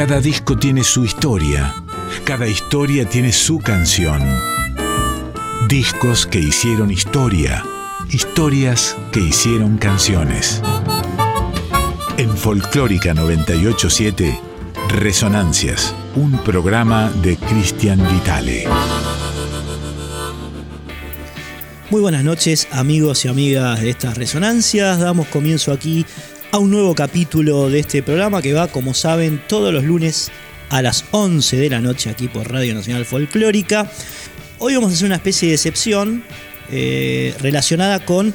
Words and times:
Cada 0.00 0.18
disco 0.18 0.56
tiene 0.56 0.82
su 0.82 1.04
historia, 1.04 1.74
cada 2.24 2.48
historia 2.48 3.06
tiene 3.06 3.32
su 3.32 3.58
canción. 3.58 4.22
Discos 5.68 6.24
que 6.26 6.38
hicieron 6.38 6.90
historia, 6.90 7.62
historias 8.08 8.96
que 9.12 9.20
hicieron 9.20 9.76
canciones. 9.76 10.62
En 12.16 12.34
Folclórica 12.34 13.12
987, 13.12 14.40
Resonancias, 14.88 15.94
un 16.16 16.38
programa 16.44 17.12
de 17.22 17.36
Cristian 17.36 17.98
Vitale. 18.10 18.66
Muy 21.90 22.00
buenas 22.00 22.22
noches 22.22 22.68
amigos 22.70 23.24
y 23.24 23.28
amigas 23.28 23.82
de 23.82 23.90
estas 23.90 24.16
resonancias. 24.16 25.00
Damos 25.00 25.26
comienzo 25.26 25.72
aquí 25.72 26.06
a 26.52 26.58
un 26.58 26.70
nuevo 26.70 26.94
capítulo 26.94 27.70
de 27.70 27.78
este 27.78 28.02
programa 28.02 28.42
que 28.42 28.52
va, 28.52 28.68
como 28.68 28.92
saben, 28.92 29.40
todos 29.46 29.72
los 29.72 29.84
lunes 29.84 30.32
a 30.68 30.82
las 30.82 31.04
11 31.12 31.56
de 31.56 31.70
la 31.70 31.80
noche 31.80 32.10
aquí 32.10 32.26
por 32.26 32.50
Radio 32.50 32.74
Nacional 32.74 33.04
Folclórica. 33.04 33.90
Hoy 34.58 34.74
vamos 34.74 34.90
a 34.90 34.94
hacer 34.94 35.06
una 35.06 35.16
especie 35.16 35.48
de 35.48 35.54
excepción 35.54 36.24
eh, 36.70 37.34
relacionada 37.40 38.04
con 38.04 38.34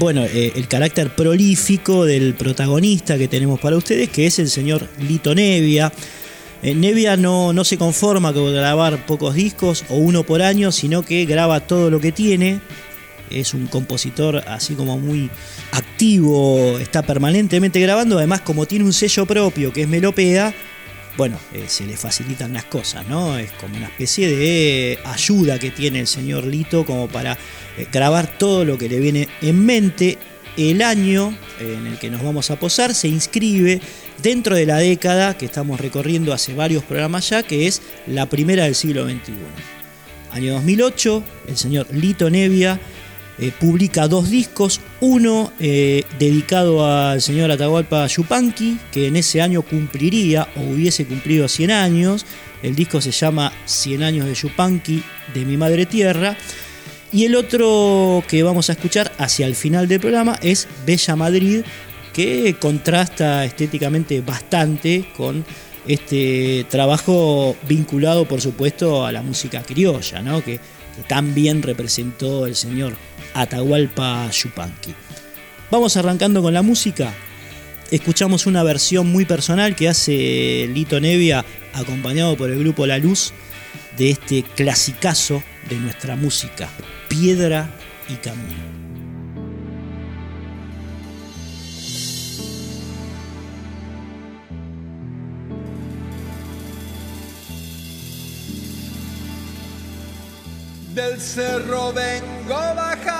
bueno, 0.00 0.24
eh, 0.24 0.52
el 0.56 0.66
carácter 0.66 1.14
prolífico 1.14 2.04
del 2.04 2.34
protagonista 2.34 3.16
que 3.16 3.28
tenemos 3.28 3.60
para 3.60 3.76
ustedes, 3.76 4.08
que 4.08 4.26
es 4.26 4.40
el 4.40 4.50
señor 4.50 4.88
Lito 4.98 5.34
Nevia. 5.34 5.92
Eh, 6.62 6.74
Nevia 6.74 7.16
no, 7.16 7.52
no 7.52 7.62
se 7.62 7.78
conforma 7.78 8.32
con 8.32 8.52
grabar 8.52 9.06
pocos 9.06 9.34
discos 9.36 9.84
o 9.88 9.94
uno 9.94 10.24
por 10.24 10.42
año, 10.42 10.72
sino 10.72 11.02
que 11.02 11.24
graba 11.24 11.60
todo 11.60 11.88
lo 11.88 12.00
que 12.00 12.10
tiene 12.10 12.60
es 13.30 13.54
un 13.54 13.66
compositor 13.66 14.42
así 14.46 14.74
como 14.74 14.98
muy 14.98 15.30
activo, 15.72 16.78
está 16.78 17.02
permanentemente 17.02 17.80
grabando, 17.80 18.18
además 18.18 18.42
como 18.42 18.66
tiene 18.66 18.84
un 18.84 18.92
sello 18.92 19.26
propio 19.26 19.72
que 19.72 19.82
es 19.82 19.88
Melopea, 19.88 20.54
bueno, 21.16 21.38
eh, 21.52 21.64
se 21.68 21.86
le 21.86 21.96
facilitan 21.96 22.52
las 22.52 22.64
cosas, 22.64 23.06
¿no? 23.08 23.38
Es 23.38 23.52
como 23.52 23.76
una 23.76 23.86
especie 23.86 24.28
de 24.28 24.98
ayuda 25.04 25.58
que 25.60 25.70
tiene 25.70 26.00
el 26.00 26.06
señor 26.08 26.44
Lito 26.44 26.84
como 26.84 27.08
para 27.08 27.38
eh, 27.78 27.86
grabar 27.92 28.36
todo 28.36 28.64
lo 28.64 28.78
que 28.78 28.88
le 28.88 28.98
viene 28.98 29.28
en 29.40 29.64
mente. 29.64 30.18
El 30.56 30.82
año 30.82 31.36
eh, 31.60 31.76
en 31.78 31.86
el 31.86 31.98
que 31.98 32.10
nos 32.10 32.22
vamos 32.22 32.50
a 32.50 32.58
posar 32.58 32.94
se 32.94 33.08
inscribe 33.08 33.80
dentro 34.22 34.56
de 34.56 34.66
la 34.66 34.78
década 34.78 35.36
que 35.36 35.46
estamos 35.46 35.80
recorriendo 35.80 36.32
hace 36.32 36.54
varios 36.54 36.82
programas 36.82 37.28
ya, 37.28 37.44
que 37.44 37.68
es 37.68 37.82
la 38.06 38.26
primera 38.26 38.64
del 38.64 38.74
siglo 38.74 39.04
XXI. 39.04 39.34
Año 40.32 40.54
2008, 40.54 41.24
el 41.48 41.56
señor 41.56 41.86
Lito 41.92 42.28
Nevia 42.28 42.80
eh, 43.38 43.50
publica 43.58 44.06
dos 44.06 44.30
discos, 44.30 44.80
uno 45.00 45.52
eh, 45.58 46.04
dedicado 46.18 46.86
al 46.86 47.20
señor 47.20 47.50
Atahualpa 47.50 48.06
Yupanqui, 48.06 48.78
que 48.92 49.08
en 49.08 49.16
ese 49.16 49.42
año 49.42 49.62
cumpliría 49.62 50.48
o 50.56 50.60
hubiese 50.60 51.04
cumplido 51.04 51.48
100 51.48 51.70
años. 51.72 52.26
El 52.62 52.76
disco 52.76 53.00
se 53.00 53.10
llama 53.10 53.52
100 53.66 54.02
años 54.04 54.26
de 54.26 54.34
Yupanqui, 54.34 55.02
de 55.34 55.44
mi 55.44 55.56
madre 55.56 55.84
tierra. 55.84 56.36
Y 57.12 57.24
el 57.24 57.34
otro 57.34 58.22
que 58.28 58.42
vamos 58.42 58.70
a 58.70 58.74
escuchar 58.74 59.12
hacia 59.18 59.46
el 59.46 59.56
final 59.56 59.88
del 59.88 60.00
programa 60.00 60.38
es 60.40 60.68
Bella 60.86 61.16
Madrid, 61.16 61.62
que 62.12 62.56
contrasta 62.60 63.44
estéticamente 63.44 64.20
bastante 64.20 65.06
con 65.16 65.44
este 65.86 66.66
trabajo 66.70 67.56
vinculado, 67.68 68.26
por 68.26 68.40
supuesto, 68.40 69.04
a 69.04 69.12
la 69.12 69.22
música 69.22 69.62
criolla, 69.62 70.22
¿no? 70.22 70.42
que, 70.42 70.58
que 70.96 71.02
tan 71.06 71.34
bien 71.34 71.62
representó 71.62 72.46
el 72.46 72.54
señor 72.54 72.96
Atahualpa 73.34 74.30
Yupanqui. 74.30 74.94
Vamos 75.70 75.96
arrancando 75.96 76.42
con 76.42 76.54
la 76.54 76.62
música. 76.62 77.12
Escuchamos 77.90 78.46
una 78.46 78.62
versión 78.62 79.10
muy 79.10 79.24
personal 79.24 79.76
que 79.76 79.88
hace 79.88 80.68
Lito 80.72 81.00
Nevia, 81.00 81.44
acompañado 81.72 82.36
por 82.36 82.50
el 82.50 82.58
grupo 82.58 82.86
La 82.86 82.98
Luz, 82.98 83.32
de 83.96 84.10
este 84.10 84.42
clasicazo 84.42 85.42
de 85.68 85.76
nuestra 85.76 86.16
música, 86.16 86.68
Piedra 87.08 87.70
y 88.08 88.14
Camino. 88.14 88.84
del 100.94 101.20
cerro 101.20 101.92
vengo 101.92 102.54
bajando, 102.54 103.13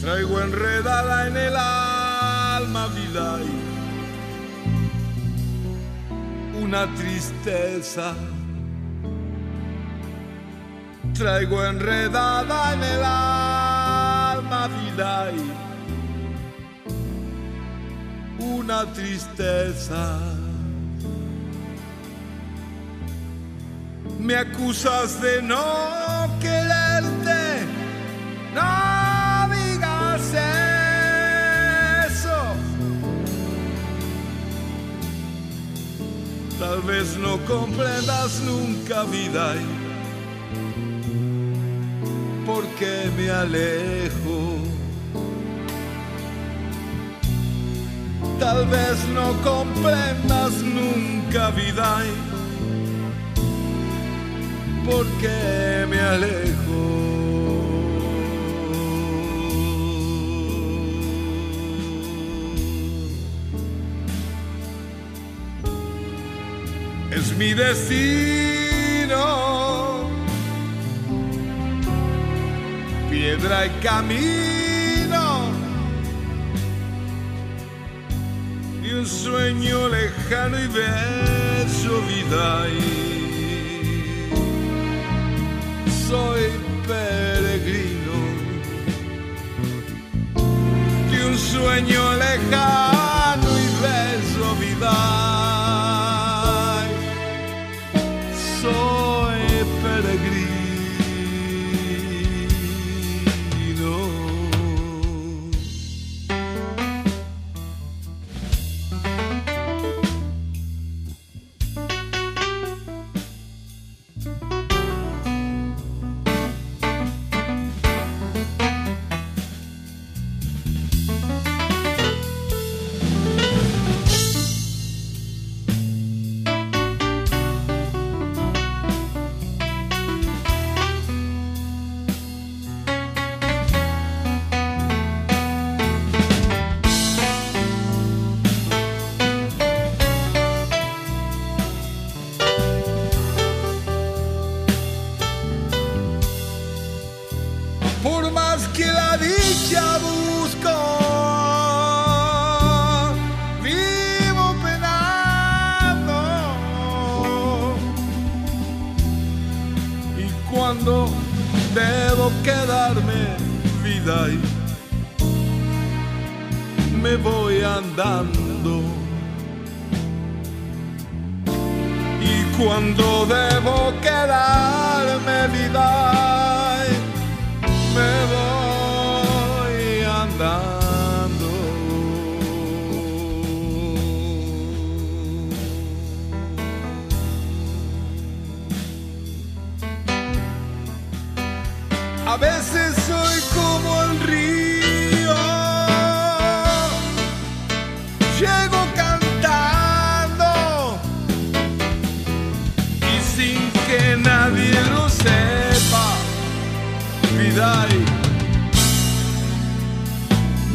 traigo 0.00 0.40
enredada 0.40 1.26
en 1.26 1.36
el 1.36 1.56
alma 1.56 2.86
vida 2.88 3.38
y 3.42 3.78
una 6.62 6.86
tristeza. 6.94 8.14
Traigo 11.14 11.64
enredada 11.64 12.74
en 12.74 12.82
el 12.82 13.02
alma 13.04 14.68
vida 14.68 15.32
y 15.32 15.50
una 18.42 18.86
tristeza. 18.92 20.20
Me 24.20 24.36
acusas 24.36 25.20
de 25.20 25.42
no 25.42 26.28
quererte, 26.40 27.66
no 28.54 28.97
Tal 36.58 36.82
vez 36.82 37.16
no 37.16 37.38
comprendas 37.46 38.40
nunca 38.40 39.04
vida 39.04 39.54
porque 42.44 43.10
me 43.16 43.30
alejo. 43.30 44.58
Tal 48.40 48.66
vez 48.66 48.98
no 49.14 49.34
comprendas 49.44 50.54
nunca 50.62 51.50
vida 51.50 52.02
porque 54.84 55.86
me 55.88 56.00
alejo. 56.00 56.97
Mi 67.38 67.54
destino, 67.54 69.24
piedra 73.08 73.66
y 73.66 73.70
camino. 73.80 75.48
Un 78.98 79.06
sueño 79.06 79.88
lejano 79.88 80.58
y 80.58 80.66
beso 80.66 82.02
vida 82.08 82.68
y 82.68 82.82
soy 86.08 86.50
peregrino. 86.88 88.16
De 91.12 91.18
un 91.26 91.38
sueño 91.38 92.02
lejano 92.14 92.27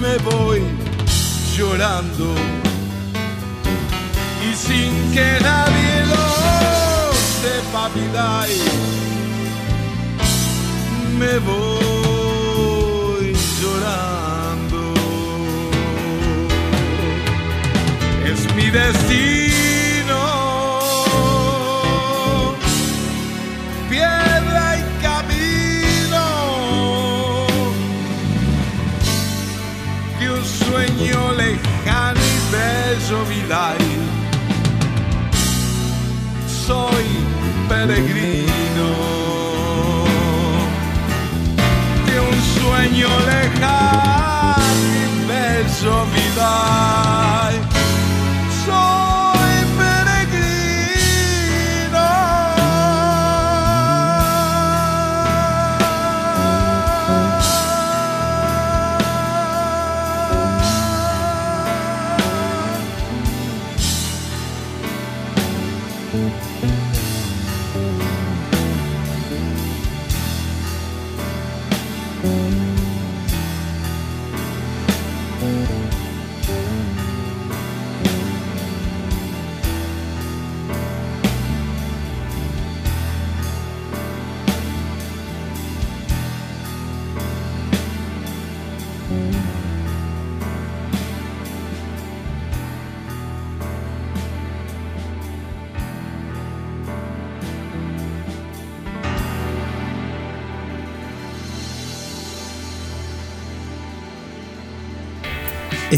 me 0.01 0.17
voy 0.17 0.61
llorando. 1.55 2.35
Y 4.45 4.53
sin 4.53 4.91
que 5.13 5.39
nadie 5.41 6.05
lo 6.11 6.25
sepa, 7.41 7.89
me 11.19 11.39
voy 11.39 13.33
llorando. 13.61 14.81
Es 18.25 18.39
mi 18.55 18.69
destino, 18.69 19.42
vida 33.53 33.99
soy 36.65 37.05
peregrino. 37.69 38.89
sueño 42.55 43.09
lejano, 43.29 44.63
inmenso 45.05 46.05
vida. 46.13 47.02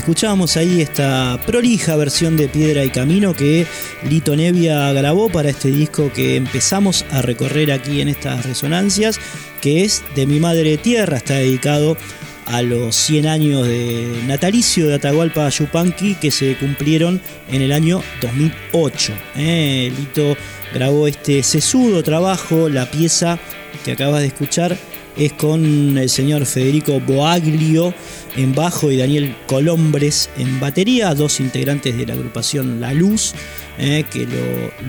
Escuchábamos 0.06 0.56
ahí 0.56 0.82
esta 0.82 1.40
prolija 1.48 1.96
versión 1.96 2.38
de 2.38 2.48
Piedra 2.48 2.86
y 2.86 2.92
Camino 2.92 3.34
que 3.34 3.66
Lito 4.08 4.36
Nevia 4.36 4.94
grabó 4.94 5.30
para 5.30 5.50
este 5.50 5.70
disco 5.70 6.12
que 6.14 6.36
empezamos 6.36 7.04
a 7.10 7.24
recorrer 7.24 7.72
aquí 7.72 8.02
en 8.02 8.10
estas 8.10 8.46
resonancias, 8.46 9.20
que 9.62 9.84
es 9.84 10.04
De 10.14 10.28
mi 10.28 10.40
madre 10.40 10.78
tierra, 10.78 11.18
está 11.18 11.38
dedicado 11.38 11.98
a 12.46 12.62
los 12.62 12.96
100 12.96 13.26
años 13.26 13.66
de 13.66 14.22
natalicio 14.28 14.88
de 14.88 14.94
Atahualpa 14.94 15.50
Yupanqui 15.50 16.14
que 16.14 16.30
se 16.30 16.56
cumplieron 16.56 17.20
en 17.50 17.64
el 17.64 17.72
año 17.72 18.04
2008. 18.22 19.12
¿eh? 19.38 19.92
Lito 19.98 20.38
grabó 20.72 21.08
este 21.08 21.42
sesudo 21.42 22.04
trabajo, 22.04 22.70
la 22.70 22.92
pieza 22.92 23.40
que 23.84 23.94
acabas 23.94 24.22
de 24.22 24.28
escuchar 24.28 24.78
es 25.18 25.34
con 25.34 25.98
el 25.98 26.10
señor 26.10 26.46
Federico 26.46 27.00
Boaglio 27.00 27.94
en 28.36 28.54
bajo 28.54 28.92
y 28.92 28.98
Daniel 28.98 29.36
Colombres 29.48 30.30
en 30.38 30.60
batería, 30.60 31.14
dos 31.14 31.40
integrantes 31.40 31.98
de 31.98 32.06
la 32.06 32.14
agrupación 32.14 32.82
La 32.82 32.94
Luz, 32.94 33.34
eh, 33.78 34.04
que 34.12 34.28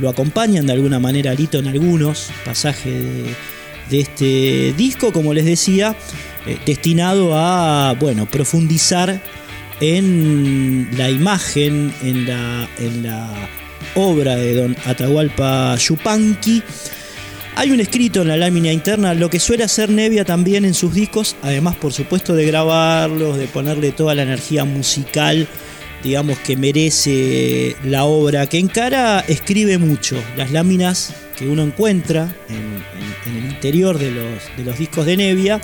lo, 0.01 0.09
acompañan 0.09 0.67
de 0.67 0.73
alguna 0.73 0.99
manera 0.99 1.35
Lito 1.35 1.59
en 1.59 1.69
algunos 1.69 2.31
pasajes 2.45 2.95
de, 3.91 4.01
este 4.01 4.75
disco, 4.77 5.13
como 5.13 5.33
les 5.33 5.45
decía, 5.45 5.97
eh, 6.47 6.59
destinado 6.67 7.37
a 7.37 7.95
bueno, 7.99 8.27
profundizar 8.27 9.21
en 9.81 10.89
la 10.97 11.11
imagen, 11.11 11.93
en 12.03 12.27
la, 12.27 12.69
en 12.79 13.03
la 13.03 13.33
obra 13.95 14.37
de 14.37 14.55
don 14.55 14.77
Atahualpa 14.87 15.77
Yupanqui. 15.77 16.63
Hay 17.59 17.71
un 17.71 17.81
escrito 17.81 18.21
en 18.21 18.29
la 18.29 18.37
lámina 18.37 18.71
interna, 18.71 19.15
lo 19.15 19.31
que 19.31 19.41
suele 19.41 19.65
hacer 19.65 19.89
Nevia 19.89 20.27
también 20.27 20.67
en 20.67 20.75
sus 20.75 20.93
discos, 20.93 21.37
además 21.41 21.75
por 21.75 21.91
supuesto 21.91 22.35
de 22.35 22.45
grabarlos, 22.45 23.39
de 23.39 23.47
ponerle 23.47 23.93
toda 23.93 24.15
la 24.15 24.25
energía 24.25 24.67
musical, 24.67 25.49
digamos 26.05 26.39
que 26.41 26.55
merece 26.55 27.75
la 27.83 28.05
obra 28.05 28.47
que 28.47 28.59
encara, 28.59 29.21
escribe 29.21 29.79
mucho. 29.79 30.23
Las 30.37 30.51
láminas 30.51 31.15
que 31.35 31.49
uno 31.49 31.63
encuentra 31.63 32.29
en, 32.51 33.35
el 33.35 33.47
interior 33.47 33.99
de 33.99 34.11
los, 34.11 34.57
de 34.59 34.63
los 34.63 34.79
discos 34.79 35.07
de 35.07 35.17
Nevia 35.17 35.59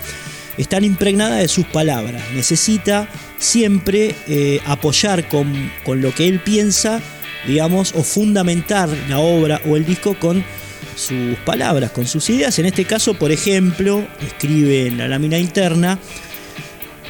están 0.57 0.83
impregnadas 0.83 1.41
de 1.41 1.47
sus 1.47 1.65
palabras. 1.65 2.23
Necesita 2.33 3.07
siempre 3.37 4.15
eh, 4.27 4.59
apoyar 4.65 5.27
con, 5.27 5.71
con 5.85 6.01
lo 6.01 6.11
que 6.11 6.27
él 6.27 6.39
piensa, 6.39 6.99
digamos, 7.45 7.93
o 7.93 8.01
fundamentar 8.01 8.89
la 9.09 9.19
obra 9.19 9.61
o 9.67 9.77
el 9.77 9.85
disco 9.85 10.17
con 10.17 10.43
sus 10.95 11.37
palabras, 11.45 11.91
con 11.91 12.07
sus 12.07 12.29
ideas. 12.29 12.57
En 12.59 12.65
este 12.65 12.85
caso, 12.85 13.13
por 13.13 13.31
ejemplo, 13.31 14.05
escribe 14.21 14.87
en 14.87 14.97
la 14.97 15.07
lámina 15.07 15.37
interna 15.37 15.99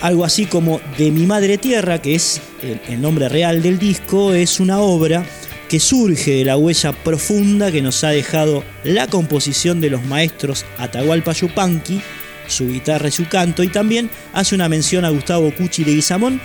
algo 0.02 0.26
así 0.26 0.46
como 0.46 0.82
De 0.98 1.12
mi 1.12 1.26
madre 1.26 1.58
tierra, 1.58 2.02
que 2.02 2.16
es 2.16 2.42
el, 2.90 3.02
nombre 3.02 3.30
real 3.30 3.62
del 3.62 3.80
disco, 3.80 4.34
es 4.34 4.60
una 4.60 4.80
obra 4.80 5.26
que 5.70 5.80
surge 5.80 6.32
de 6.32 6.46
la 6.46 6.58
huella 6.58 6.92
profunda 6.92 7.72
que 7.72 7.82
nos 7.82 8.04
ha 8.04 8.10
dejado 8.10 8.64
la 8.84 9.08
composición 9.08 9.82
de 9.82 9.90
los 9.90 10.04
maestros 10.04 10.66
Atahualpa 10.78 11.32
Yupanqui, 11.32 12.02
su 12.48 12.68
guitarra 12.68 13.08
y 13.08 13.12
su 13.12 13.28
canto, 13.28 13.64
y 13.64 13.70
también 13.70 14.10
hace 14.34 14.56
una 14.56 14.70
mención 14.70 15.06
a 15.06 15.10
Gustavo 15.10 15.52
Cuchi 15.56 15.86
Leguizamón, 15.86 16.42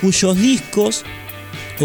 cuyos 0.00 0.36
discos 0.36 1.04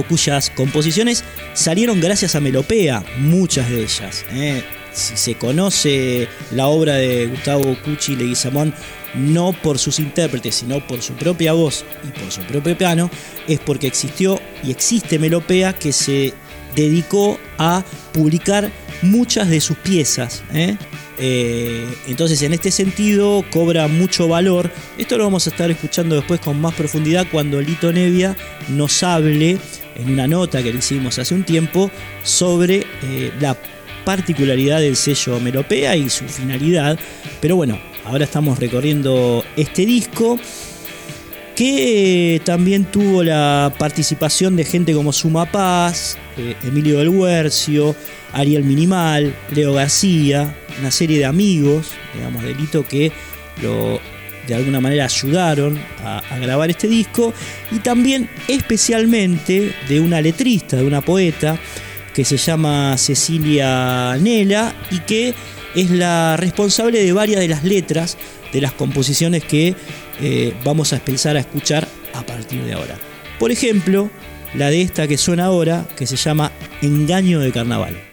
cuyas 0.02 0.50
composiciones 0.50 1.24
salieron 1.54 2.02
gracias 2.02 2.34
a 2.34 2.40
Melopea, 2.40 3.06
muchas 3.20 3.70
de 3.70 3.84
ellas. 3.84 4.26
¿eh? 4.32 4.64
Si 4.92 5.16
se 5.16 5.36
conoce 5.36 6.28
la 6.52 6.68
obra 6.68 6.96
de 6.96 7.28
Gustavo 7.28 7.78
Cucci 7.84 8.16
Leguizamón 8.16 8.74
no 9.14 9.54
por 9.54 9.78
sus 9.78 10.00
intérpretes, 10.00 10.56
sino 10.56 10.86
por 10.88 11.02
su 11.02 11.14
propia 11.14 11.54
voz 11.54 11.86
y 12.04 12.20
por 12.20 12.32
su 12.32 12.42
propio 12.42 12.76
piano, 12.76 13.12
es 13.48 13.60
porque 13.60 13.86
existió 13.86 14.40
y 14.64 14.72
existe 14.72 15.20
Melopea 15.20 15.74
que 15.74 15.94
se 15.94 16.34
dedicó 16.76 17.40
a 17.60 17.84
publicar 18.12 18.72
muchas 19.04 19.50
de 19.50 19.62
sus 19.62 19.78
piezas. 19.78 20.44
¿eh? 20.54 20.78
Eh, 21.20 21.88
entonces, 22.08 22.42
en 22.42 22.54
este 22.54 22.72
sentido, 22.72 23.46
cobra 23.52 23.88
mucho 23.88 24.28
valor. 24.28 24.72
Esto 24.98 25.18
lo 25.18 25.26
vamos 25.26 25.46
a 25.48 25.52
estar 25.52 25.70
escuchando 25.70 26.16
después 26.16 26.40
con 26.40 26.60
más 26.60 26.74
profundidad 26.74 27.28
cuando 27.32 27.62
Lito 27.62 27.92
Nevia 27.92 28.36
nos 28.70 29.04
hable 29.04 29.58
en 29.96 30.10
una 30.12 30.28
nota 30.28 30.62
que 30.64 30.72
le 30.72 30.80
hicimos 30.80 31.20
hace 31.20 31.34
un 31.34 31.44
tiempo 31.44 31.92
sobre 32.24 32.86
eh, 33.04 33.32
la 33.40 33.58
particularidad 34.06 34.80
del 34.80 34.96
sello 34.96 35.40
Melopea 35.40 35.96
y 35.96 36.10
su 36.10 36.26
finalidad. 36.26 37.00
Pero 37.42 37.56
bueno, 37.56 37.80
ahora 38.06 38.26
estamos 38.26 38.60
recorriendo 38.60 39.44
este 39.56 39.86
disco 39.86 40.40
que 41.56 42.42
también 42.44 42.86
tuvo 42.86 43.24
la 43.24 43.74
participación 43.78 44.56
de 44.56 44.66
gente 44.66 44.94
como 44.94 45.14
Suma 45.14 45.46
Paz, 45.46 46.18
eh, 46.38 46.56
Emilio 46.64 47.00
del 47.00 47.10
Huercio, 47.10 47.96
Ariel 48.34 48.64
Minimal, 48.64 49.36
Leo 49.54 49.74
García, 49.74 50.56
una 50.80 50.90
serie 50.90 51.20
de 51.20 51.26
amigos, 51.26 51.92
digamos, 52.16 52.44
de 52.44 52.56
Lito 52.56 52.86
que 52.88 53.12
lo, 53.62 54.00
de 54.48 54.56
alguna 54.56 54.82
manera 54.82 55.06
ayudaron 55.06 55.80
a, 56.04 56.22
grabar 56.40 56.70
este 56.70 56.88
disco 56.88 57.34
y 57.72 57.80
también 57.80 58.30
especialmente 58.48 59.74
de 59.88 60.00
una 60.00 60.22
letrista, 60.22 60.78
de 60.78 60.86
una 60.86 61.02
poeta 61.02 61.58
que 62.14 62.26
se 62.26 62.38
llama 62.38 62.98
Cecilia 62.98 64.18
Nela 64.18 64.74
y 64.92 65.00
que 65.00 65.34
es 65.76 65.90
la 65.90 66.38
responsable 66.38 67.04
de 67.04 67.14
varias 67.14 67.40
de 67.40 67.48
las 67.48 67.64
letras 67.64 68.18
de 68.52 68.62
las 68.62 68.74
composiciones 68.74 69.44
que 69.44 69.76
eh, 70.22 70.54
vamos 70.64 70.94
a 70.94 70.98
empezar 70.98 71.36
a 71.38 71.40
escuchar 71.40 71.88
a 72.14 72.24
partir 72.24 72.64
de 72.64 72.74
ahora. 72.74 72.96
Por 73.40 73.52
ejemplo, 73.52 74.12
la 74.54 74.70
de 74.70 74.82
esta 74.82 75.08
que 75.08 75.18
suena 75.18 75.46
ahora, 75.46 75.88
que 75.98 76.06
se 76.06 76.16
llama 76.16 76.52
Engaño 76.82 77.40
de 77.40 77.52
Carnaval. 77.52 78.13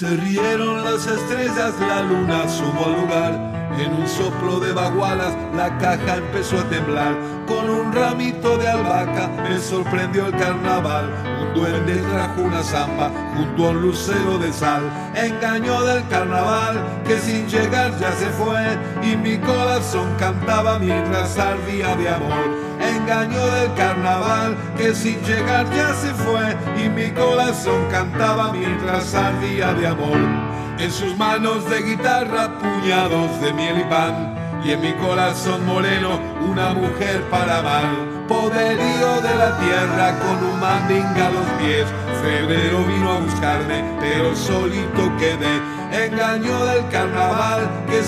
Se 0.00 0.08
rieron 0.16 0.82
las 0.82 1.06
estrellas, 1.06 1.74
la 1.78 2.00
luna 2.00 2.48
subo 2.48 2.86
al 2.86 3.02
lugar. 3.02 3.34
En 3.78 3.92
un 3.92 4.08
soplo 4.08 4.58
de 4.58 4.72
bagualas 4.72 5.36
la 5.54 5.76
caja 5.76 6.16
empezó 6.16 6.58
a 6.58 6.64
temblar. 6.70 7.14
Con 7.46 7.68
un 7.68 7.92
ramito 7.92 8.56
de 8.56 8.66
albahaca 8.66 9.28
me 9.42 9.58
sorprendió 9.58 10.28
el 10.28 10.32
carnaval. 10.38 11.04
Un 11.42 11.52
duende 11.52 11.96
trajo 11.96 12.40
una 12.40 12.62
zamba 12.62 13.10
junto 13.36 13.66
a 13.66 13.70
un 13.72 13.82
lucero 13.82 14.38
de 14.38 14.50
sal. 14.54 14.90
Engañó 15.14 15.82
del 15.82 16.08
carnaval 16.08 16.82
que 17.06 17.18
sin 17.18 17.46
llegar 17.46 17.92
ya 18.00 18.10
se 18.12 18.30
fue. 18.30 18.78
Y 19.02 19.18
mi 19.18 19.36
corazón 19.36 20.14
cantaba 20.18 20.78
mientras 20.78 21.38
ardía 21.38 21.94
de 21.96 22.08
amor 22.08 22.69
engaño 22.80 23.46
del 23.46 23.74
carnaval 23.74 24.56
que 24.76 24.94
sin 24.94 25.20
llegar 25.22 25.66
ya 25.74 25.94
se 25.94 26.12
fue 26.14 26.56
y 26.82 26.88
mi 26.88 27.10
corazón 27.10 27.86
cantaba 27.90 28.52
mientras 28.52 29.14
ardía 29.14 29.72
de 29.74 29.86
amor. 29.86 30.18
En 30.78 30.90
sus 30.90 31.16
manos 31.16 31.68
de 31.68 31.82
guitarra 31.82 32.58
puñados 32.58 33.40
de 33.40 33.52
miel 33.52 33.80
y 33.80 33.84
pan 33.84 34.34
y 34.64 34.72
en 34.72 34.80
mi 34.80 34.92
corazón 34.94 35.64
moreno 35.66 36.18
una 36.48 36.72
mujer 36.72 37.22
para 37.30 37.58
amar. 37.58 37.84
Poderío 38.28 39.20
de 39.22 39.34
la 39.34 39.58
tierra 39.58 40.18
con 40.20 40.44
un 40.44 40.60
mandinga 40.60 41.26
a 41.26 41.30
los 41.30 41.46
pies. 41.60 41.86
Febrero 42.22 42.84
vino 42.84 43.12
a 43.12 43.18
buscarme, 43.18 43.82
pero 44.00 44.36
solito 44.36 45.16
quedé 45.18 45.80
engaño 45.92 46.64
del 46.66 46.88
carnaval 46.88 47.68
que 47.88 47.99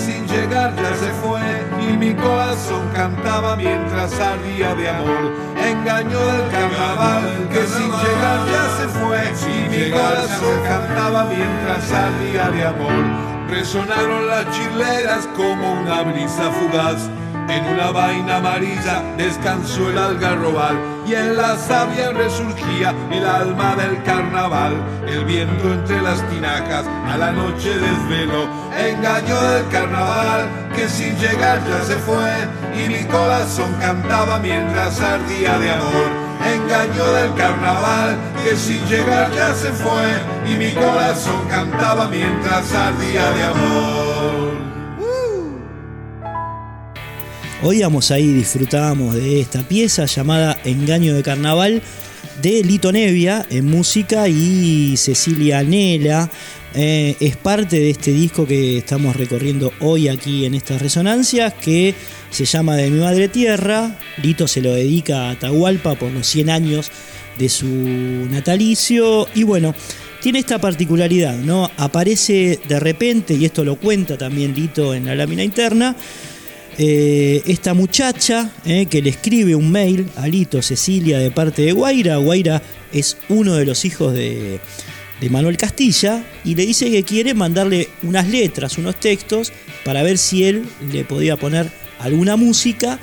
mientras 3.55 4.19
ardía 4.19 4.75
de 4.75 4.89
amor. 4.89 5.33
Engaño 5.57 6.19
del 6.19 6.49
carnaval 6.49 7.49
que 7.51 7.65
sin 7.67 7.91
llegar 7.91 8.39
ya 8.51 8.65
se 8.77 8.87
fue 8.99 9.33
y 9.51 9.69
mi 9.69 9.91
corazón 9.91 10.61
cantaba 10.63 11.25
mientras 11.25 11.91
ardía 11.91 12.49
de 12.51 12.65
amor. 12.65 13.49
Resonaron 13.49 14.27
las 14.27 14.49
chileras 14.51 15.27
como 15.35 15.73
una 15.81 16.01
brisa 16.01 16.51
fugaz 16.51 17.09
en 17.49 17.65
una 17.65 17.91
vaina 17.91 18.37
amarilla 18.37 19.03
descansó 19.17 19.89
el 19.89 19.97
algarrobal 19.97 20.77
y 21.05 21.13
en 21.13 21.35
la 21.35 21.57
savia 21.57 22.11
resurgía 22.11 22.95
el 23.11 23.25
alma 23.25 23.75
del 23.75 24.01
carnaval. 24.03 24.73
El 25.05 25.25
viento 25.25 25.73
entre 25.73 26.01
las 26.01 26.27
tinajas 26.29 26.85
a 26.87 27.17
la 27.17 27.31
noche 27.31 27.77
desveló, 27.77 28.47
engaño 28.77 29.41
del 29.41 29.67
carnaval 29.69 30.49
que 30.75 30.87
sin 30.89 31.15
llegar 31.17 31.61
ya 31.67 31.83
se 31.85 31.95
fue 31.95 32.31
y 32.75 32.89
mi 32.89 33.03
corazón 33.05 33.73
cantaba 33.79 34.39
mientras 34.39 34.99
ardía 34.99 35.59
de 35.59 35.69
amor. 35.71 36.11
Engaño 36.45 37.13
del 37.13 37.33
carnaval 37.35 38.17
que 38.43 38.55
sin 38.55 38.83
llegar 38.87 39.31
ya 39.33 39.53
se 39.53 39.71
fue 39.71 40.51
y 40.51 40.57
mi 40.57 40.71
corazón 40.71 41.47
cantaba 41.49 42.07
mientras 42.09 42.71
ardía 42.73 43.31
de 43.31 43.43
amor. 43.43 44.53
Oíamos 47.65 48.11
ahí, 48.11 48.33
disfrutábamos 48.33 49.15
de 49.15 49.39
esta 49.39 49.61
pieza 49.61 50.05
llamada 50.05 50.57
Engaño 50.65 51.15
de 51.15 51.23
Carnaval 51.23 51.81
de 52.41 52.63
Lito 52.63 52.91
Nevia 52.91 53.45
en 53.49 53.69
música 53.69 54.27
y 54.27 54.97
Cecilia 54.97 55.63
Nela. 55.63 56.29
Eh, 56.75 57.15
es 57.19 57.37
parte 57.37 57.79
de 57.79 57.91
este 57.91 58.11
disco 58.11 58.47
que 58.47 58.79
estamos 58.79 59.15
recorriendo 59.15 59.71
hoy 59.79 60.07
aquí 60.07 60.45
en 60.45 60.55
estas 60.55 60.81
resonancias 60.81 61.53
que 61.53 61.93
se 62.31 62.45
llama 62.45 62.75
De 62.75 62.89
mi 62.89 62.99
madre 62.99 63.27
tierra. 63.27 63.99
Lito 64.23 64.47
se 64.47 64.61
lo 64.61 64.73
dedica 64.73 65.27
a 65.27 65.31
Atahualpa 65.31 65.95
por 65.95 66.11
los 66.11 66.25
100 66.25 66.49
años 66.49 66.91
de 67.37 67.47
su 67.49 67.67
natalicio 67.67 69.27
y 69.35 69.43
bueno, 69.43 69.75
tiene 70.21 70.39
esta 70.39 70.59
particularidad, 70.59 71.37
¿no? 71.37 71.69
Aparece 71.77 72.59
de 72.67 72.79
repente, 72.79 73.35
y 73.35 73.45
esto 73.45 73.63
lo 73.63 73.75
cuenta 73.75 74.17
también 74.17 74.55
Lito 74.55 74.95
en 74.95 75.05
la 75.05 75.15
lámina 75.15 75.43
interna, 75.43 75.95
eh, 76.77 77.43
esta 77.45 77.75
muchacha 77.75 78.49
eh, 78.65 78.87
que 78.87 79.01
le 79.03 79.11
escribe 79.11 79.53
un 79.53 79.71
mail 79.71 80.07
a 80.15 80.27
Lito 80.27 80.59
Cecilia 80.61 81.19
de 81.19 81.29
parte 81.29 81.61
de 81.61 81.71
Guaira. 81.71 82.17
Guaira 82.17 82.63
es 82.91 83.17
uno 83.29 83.53
de 83.55 83.65
los 83.65 83.85
hijos 83.85 84.13
de, 84.13 84.59
Manuel 85.29 85.57
Castilla 85.57 86.23
y 86.43 86.55
le 86.55 86.65
dice 86.65 86.91
que 86.91 87.03
quiere 87.03 87.33
mandarle 87.33 87.89
unas 88.03 88.27
letras, 88.27 88.77
unos 88.77 88.99
textos 88.99 89.53
para 89.85 90.03
ver 90.03 90.17
si 90.17 90.43
él 90.43 90.63
le 90.91 91.05
podía 91.05 91.37
poner 91.37 91.69
alguna 91.99 92.35
música. 92.35 92.99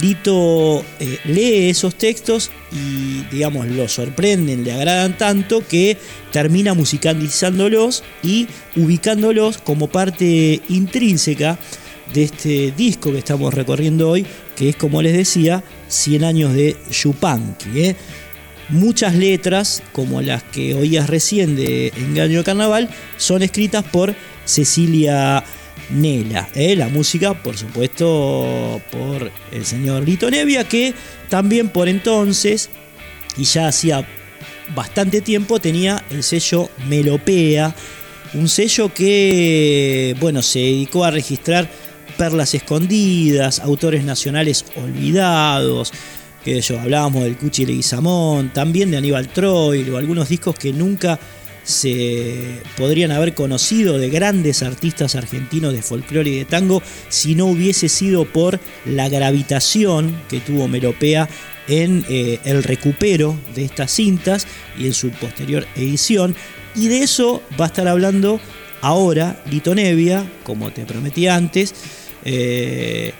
Lito 0.00 0.84
eh, 1.00 1.18
lee 1.24 1.70
esos 1.70 1.94
textos 1.94 2.50
y, 2.70 3.22
digamos, 3.34 3.66
lo 3.68 3.88
sorprenden, 3.88 4.64
le 4.64 4.72
agradan 4.72 5.16
tanto 5.16 5.66
que 5.66 5.96
termina 6.32 6.74
musicalizándolos 6.74 8.02
y 8.22 8.46
ubicándolos 8.76 9.58
como 9.58 9.88
parte 9.88 10.60
intrínseca 10.68 11.58
de 12.12 12.24
este 12.24 12.72
disco 12.76 13.12
que 13.12 13.18
estamos 13.18 13.54
recorriendo 13.54 14.10
hoy, 14.10 14.26
que 14.54 14.68
es 14.68 14.76
como 14.76 15.00
les 15.00 15.16
decía, 15.16 15.64
100 15.88 16.24
años 16.24 16.52
de 16.54 16.76
Yupanqui. 16.90 17.80
¿eh? 17.80 17.96
Muchas 18.68 19.14
letras, 19.14 19.82
como 19.92 20.20
las 20.22 20.42
que 20.42 20.74
oías 20.74 21.08
recién 21.08 21.54
de 21.54 21.92
Engaño 21.96 22.38
de 22.38 22.44
Carnaval, 22.44 22.88
son 23.16 23.42
escritas 23.42 23.84
por 23.84 24.14
Cecilia 24.44 25.44
Nela. 25.90 26.48
¿eh? 26.54 26.74
La 26.74 26.88
música, 26.88 27.34
por 27.34 27.56
supuesto, 27.56 28.80
por 28.90 29.30
el 29.52 29.64
señor 29.64 30.04
Lito 30.04 30.28
Nevia, 30.30 30.64
que 30.64 30.94
también 31.28 31.68
por 31.68 31.88
entonces, 31.88 32.68
y 33.36 33.44
ya 33.44 33.68
hacía 33.68 34.04
bastante 34.74 35.20
tiempo, 35.20 35.60
tenía 35.60 36.02
el 36.10 36.24
sello 36.24 36.68
Melopea, 36.88 37.72
un 38.34 38.48
sello 38.48 38.92
que, 38.92 40.16
bueno, 40.18 40.42
se 40.42 40.58
dedicó 40.58 41.04
a 41.04 41.12
registrar 41.12 41.70
perlas 42.16 42.54
escondidas, 42.54 43.60
autores 43.60 44.02
nacionales 44.04 44.64
olvidados, 44.74 45.92
que 46.46 46.60
yo 46.60 46.78
hablábamos 46.78 47.24
del 47.24 47.36
Cuchi 47.36 47.66
Leguizamón, 47.66 48.52
también 48.52 48.92
de 48.92 48.96
Aníbal 48.96 49.26
Troy, 49.26 49.90
o 49.90 49.96
algunos 49.96 50.28
discos 50.28 50.56
que 50.56 50.72
nunca 50.72 51.18
se 51.64 52.60
podrían 52.76 53.10
haber 53.10 53.34
conocido 53.34 53.98
de 53.98 54.10
grandes 54.10 54.62
artistas 54.62 55.16
argentinos 55.16 55.72
de 55.72 55.82
folclore 55.82 56.30
y 56.30 56.38
de 56.38 56.44
tango 56.44 56.84
si 57.08 57.34
no 57.34 57.46
hubiese 57.46 57.88
sido 57.88 58.26
por 58.26 58.60
la 58.84 59.08
gravitación 59.08 60.16
que 60.28 60.38
tuvo 60.38 60.68
Melopea 60.68 61.28
en 61.66 62.04
eh, 62.08 62.38
el 62.44 62.62
recupero 62.62 63.36
de 63.56 63.64
estas 63.64 63.90
cintas 63.90 64.46
y 64.78 64.86
en 64.86 64.94
su 64.94 65.10
posterior 65.10 65.66
edición. 65.74 66.36
Y 66.76 66.86
de 66.86 67.00
eso 67.00 67.42
va 67.60 67.64
a 67.64 67.68
estar 67.68 67.88
hablando 67.88 68.38
ahora 68.82 69.42
Lito 69.50 69.74
Nevia, 69.74 70.24
como 70.44 70.70
te 70.70 70.86
prometí 70.86 71.26
antes, 71.26 71.74
eh, 72.24 73.14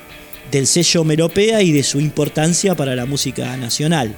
del 0.51 0.67
sello 0.67 1.05
Meropea 1.05 1.63
y 1.63 1.73
de 1.73 1.83
su 1.83 2.01
importancia 2.01 2.75
para 2.75 2.95
la 2.95 3.07
música 3.07 3.57
nacional. 3.57 4.15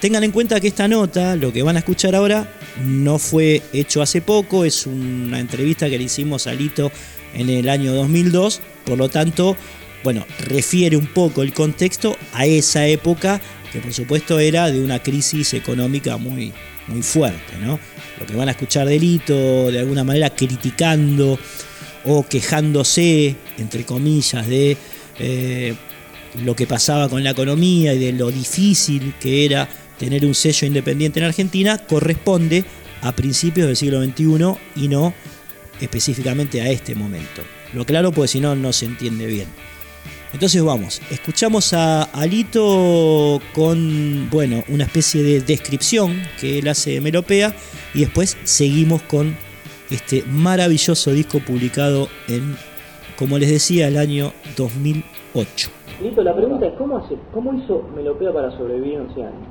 Tengan 0.00 0.22
en 0.22 0.30
cuenta 0.30 0.60
que 0.60 0.68
esta 0.68 0.86
nota, 0.86 1.34
lo 1.34 1.52
que 1.52 1.62
van 1.62 1.76
a 1.76 1.80
escuchar 1.80 2.14
ahora, 2.14 2.48
no 2.84 3.18
fue 3.18 3.62
hecho 3.72 4.00
hace 4.00 4.22
poco, 4.22 4.64
es 4.64 4.86
una 4.86 5.40
entrevista 5.40 5.90
que 5.90 5.98
le 5.98 6.04
hicimos 6.04 6.46
a 6.46 6.54
Lito 6.54 6.92
en 7.34 7.50
el 7.50 7.68
año 7.68 7.92
2002, 7.94 8.60
por 8.84 8.96
lo 8.96 9.08
tanto, 9.08 9.56
bueno, 10.04 10.24
refiere 10.38 10.96
un 10.96 11.06
poco 11.06 11.42
el 11.42 11.52
contexto 11.52 12.16
a 12.32 12.46
esa 12.46 12.86
época, 12.86 13.40
que 13.72 13.80
por 13.80 13.92
supuesto 13.92 14.38
era 14.38 14.70
de 14.70 14.80
una 14.80 15.02
crisis 15.02 15.52
económica 15.54 16.16
muy, 16.16 16.52
muy 16.86 17.02
fuerte, 17.02 17.56
¿no? 17.60 17.80
Lo 18.20 18.26
que 18.26 18.36
van 18.36 18.48
a 18.48 18.52
escuchar 18.52 18.86
de 18.86 18.98
Lito, 18.98 19.70
de 19.70 19.80
alguna 19.80 20.04
manera 20.04 20.30
criticando 20.30 21.38
o 22.04 22.26
quejándose, 22.26 23.34
entre 23.58 23.84
comillas, 23.84 24.46
de 24.46 24.76
eh, 25.18 25.74
lo 26.44 26.54
que 26.54 26.66
pasaba 26.66 27.08
con 27.08 27.24
la 27.24 27.30
economía 27.30 27.94
y 27.94 27.98
de 27.98 28.12
lo 28.12 28.30
difícil 28.30 29.14
que 29.20 29.44
era 29.44 29.68
tener 29.98 30.24
un 30.24 30.34
sello 30.34 30.66
independiente 30.66 31.18
en 31.18 31.26
Argentina, 31.26 31.78
corresponde 31.78 32.64
a 33.02 33.12
principios 33.12 33.66
del 33.66 33.76
siglo 33.76 34.02
XXI 34.02 34.82
y 34.84 34.88
no 34.88 35.14
específicamente 35.80 36.60
a 36.60 36.70
este 36.70 36.94
momento. 36.94 37.42
Lo 37.72 37.84
claro, 37.84 38.12
pues 38.12 38.30
si 38.32 38.40
no, 38.40 38.54
no 38.54 38.72
se 38.72 38.86
entiende 38.86 39.26
bien. 39.26 39.48
Entonces 40.32 40.62
vamos, 40.62 41.00
escuchamos 41.10 41.72
a 41.72 42.02
Alito 42.02 43.40
con, 43.54 44.28
bueno, 44.30 44.62
una 44.68 44.84
especie 44.84 45.22
de 45.22 45.40
descripción 45.40 46.22
que 46.38 46.58
él 46.58 46.68
hace 46.68 46.92
de 46.92 47.00
Melopea 47.00 47.56
y 47.94 48.00
después 48.00 48.36
seguimos 48.44 49.00
con 49.02 49.36
este 49.90 50.22
maravilloso 50.24 51.12
disco 51.12 51.40
publicado 51.40 52.10
en, 52.28 52.56
como 53.18 53.36
les 53.36 53.50
decía, 53.50 53.88
el 53.88 53.96
año 53.96 54.30
2008. 54.56 55.70
Alito, 55.98 56.22
la 56.22 56.36
pregunta 56.36 56.66
es, 56.66 56.74
¿cómo, 56.74 56.98
hace, 56.98 57.16
cómo 57.34 57.52
hizo 57.54 57.82
Melopea 57.96 58.32
para 58.32 58.52
sobrevivir 58.52 59.00
11 59.00 59.22
años? 59.22 59.48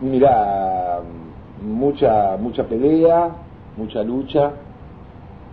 Mira, 0.00 1.00
mucha, 1.62 2.36
mucha 2.36 2.64
pelea, 2.64 3.30
mucha 3.76 4.02
lucha, 4.02 4.50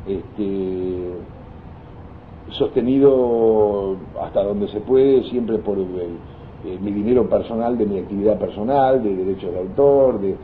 este, 0.07 1.11
sostenido 2.49 3.97
hasta 4.19 4.41
donde 4.41 4.67
se 4.69 4.79
puede, 4.79 5.23
siempre 5.29 5.59
por 5.59 5.77
mi 5.77 6.91
dinero 6.91 7.29
personal, 7.29 7.77
de 7.77 7.85
mi 7.85 7.99
actividad 7.99 8.39
personal, 8.39 9.03
de 9.03 9.15
derechos 9.15 9.51
de 9.51 9.59
autor, 9.59 10.19
de, 10.21 10.35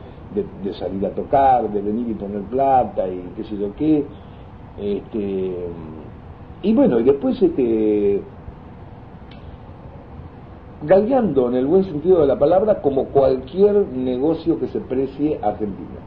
salir 0.74 1.04
a 1.06 1.10
tocar, 1.10 1.68
de 1.70 1.80
venir 1.80 2.08
y 2.08 2.14
poner 2.14 2.42
plata 2.42 3.08
y 3.08 3.32
qué 3.36 3.44
sé 3.44 3.56
yo 3.56 3.74
qué. 3.74 4.04
Este, 4.78 5.54
y 6.64 6.72
bueno, 6.72 6.98
y 6.98 7.04
después 7.04 7.40
este, 7.42 8.22
en 10.88 11.54
el 11.54 11.66
buen 11.66 11.84
sentido 11.84 12.22
de 12.22 12.26
la 12.26 12.38
palabra 12.38 12.80
como 12.80 13.04
cualquier 13.06 13.86
negocio 13.88 14.58
que 14.58 14.68
se 14.68 14.80
precie 14.80 15.38
a 15.42 15.48
Argentina, 15.48 16.00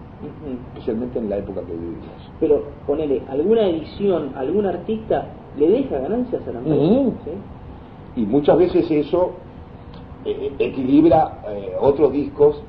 especialmente 0.74 1.20
en 1.20 1.30
la 1.30 1.38
época 1.38 1.62
que 1.62 1.74
vivimos. 1.74 2.32
Pero 2.40 2.64
ponele, 2.88 3.22
¿alguna 3.30 3.68
edición, 3.68 4.32
algún 4.36 4.66
artista 4.66 5.28
le 5.60 5.70
deja 5.70 6.00
ganancias 6.00 6.42
a 6.48 6.52
la 6.52 6.60
empresa? 6.60 7.32
Y 8.16 8.22
muchas 8.26 8.58
veces 8.58 8.90
eso 8.90 9.34
eh, 10.26 10.52
equilibra 10.58 11.44
eh, 11.50 11.76
otros 11.80 12.12
discos 12.12 12.64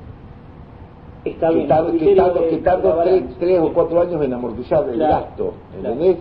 Está 1.31 1.51
que, 1.51 3.25
tres, 3.39 3.59
o 3.59 3.73
cuatro 3.73 4.01
años 4.01 4.23
en 4.23 4.33
amortizar 4.33 4.87
el 4.89 4.99
gasto, 4.99 5.53
¿entendés? 5.75 6.17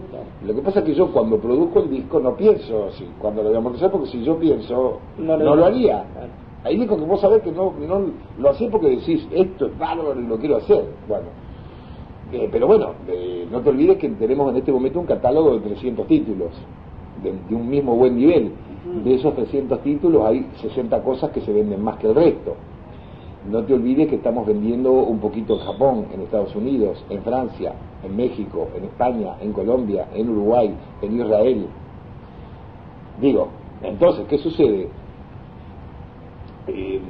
Lo 0.46 0.54
que 0.54 0.62
pasa 0.62 0.80
es 0.80 0.84
que 0.86 0.94
yo 0.94 1.12
cuando 1.12 1.38
produzco 1.38 1.80
el 1.80 1.90
disco 1.90 2.20
no 2.20 2.36
pienso 2.36 2.86
así, 2.86 3.06
cuando 3.20 3.42
lo 3.42 3.48
voy 3.48 3.56
a 3.56 3.58
amortizar, 3.58 3.90
porque 3.90 4.08
si 4.08 4.22
yo 4.22 4.36
pienso, 4.36 4.98
no, 5.18 5.36
lo 5.36 5.64
haría. 5.64 6.04
Ahí 6.64 6.76
digo 6.76 6.96
que 6.96 7.04
vos 7.04 7.20
sabés 7.20 7.42
que 7.42 7.52
no, 7.52 7.72
no 7.86 8.00
lo 8.38 8.50
hacés 8.50 8.68
porque 8.70 8.88
decís, 8.88 9.26
esto 9.30 9.66
es 9.66 9.78
bárbaro 9.78 10.20
y 10.20 10.26
lo 10.26 10.36
quiero 10.38 10.56
hacer. 10.56 10.84
Bueno, 11.08 11.26
eh, 12.32 12.48
pero 12.52 12.66
bueno, 12.66 12.92
eh, 13.08 13.46
no 13.50 13.60
te 13.60 13.70
olvides 13.70 13.96
que 13.96 14.08
tenemos 14.10 14.50
en 14.50 14.58
este 14.58 14.70
momento 14.70 15.00
un 15.00 15.06
catálogo 15.06 15.54
de 15.54 15.60
300 15.60 16.06
títulos, 16.06 16.50
de, 17.22 17.54
un 17.54 17.68
mismo 17.68 17.96
buen 17.96 18.16
nivel. 18.16 18.52
De 19.04 19.14
esos 19.14 19.34
300 19.34 19.80
títulos 19.82 20.24
hay 20.24 20.46
60 20.60 21.02
cosas 21.02 21.30
que 21.30 21.40
se 21.40 21.52
venden 21.52 21.82
más 21.82 21.96
que 21.98 22.06
el 22.06 22.14
resto. 22.14 22.54
No 23.46 23.62
te 23.64 23.72
olvides 23.72 24.08
que 24.08 24.16
estamos 24.16 24.46
vendiendo 24.46 24.92
un 24.92 25.20
poquito 25.20 25.54
en 25.54 25.60
Japón, 25.60 26.06
en 26.12 26.22
Estados 26.22 26.54
Unidos, 26.56 27.04
en 27.08 27.22
Francia, 27.22 27.72
en 28.02 28.16
México, 28.16 28.68
en 28.76 28.84
España, 28.84 29.36
en 29.40 29.52
Colombia, 29.52 30.08
en 30.12 30.28
Uruguay, 30.28 30.74
en 31.02 31.20
Israel. 31.20 31.66
Digo, 33.20 33.48
entonces, 33.82 34.26
¿qué 34.28 34.38
sucede? 34.38 34.88
Eh, 36.66 37.00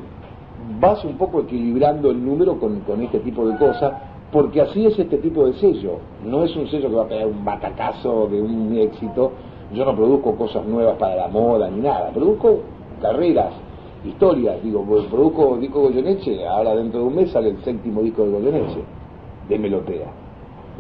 vas 0.81 1.03
un 1.05 1.16
poco 1.16 1.40
equilibrando 1.40 2.11
el 2.11 2.24
número 2.24 2.59
con, 2.59 2.81
con, 2.81 3.03
este 3.03 3.20
tipo 3.20 3.46
de 3.48 3.57
cosas, 3.57 3.94
porque 4.31 4.61
así 4.61 4.87
es 4.87 4.98
este 4.98 5.18
tipo 5.18 5.46
de 5.46 5.55
sello. 5.55 5.98
No 6.24 6.44
es 6.44 6.55
un 6.55 6.68
sello 6.68 6.90
que 6.90 6.94
va 6.94 7.05
a 7.05 7.09
pegar 7.09 7.26
un 7.26 7.44
batacazo 7.44 8.29
de 8.29 8.40
un 8.40 8.76
éxito. 8.76 9.33
Yo 9.72 9.85
no 9.85 9.96
produzco 9.96 10.37
cosas 10.37 10.64
nuevas 10.66 10.96
para 10.98 11.16
la 11.16 11.29
moda 11.29 11.70
ni 11.70 11.81
nada. 11.81 12.11
Produzco 12.11 12.61
carreras, 13.00 13.53
historias. 14.09 14.62
Digo, 14.62 14.85
produzco 15.11 15.57
disco 15.59 15.83
Goyeneche, 15.83 16.47
ahora 16.47 16.75
dentro 16.75 17.01
de 17.01 17.07
un 17.07 17.14
mes 17.14 17.31
sale 17.31 17.51
el 17.51 17.59
séptimo 17.59 18.03
disco 18.03 18.25
de 18.25 18.31
Goyeneche, 18.31 18.81
de 19.49 19.59
Melopea. 19.59 20.07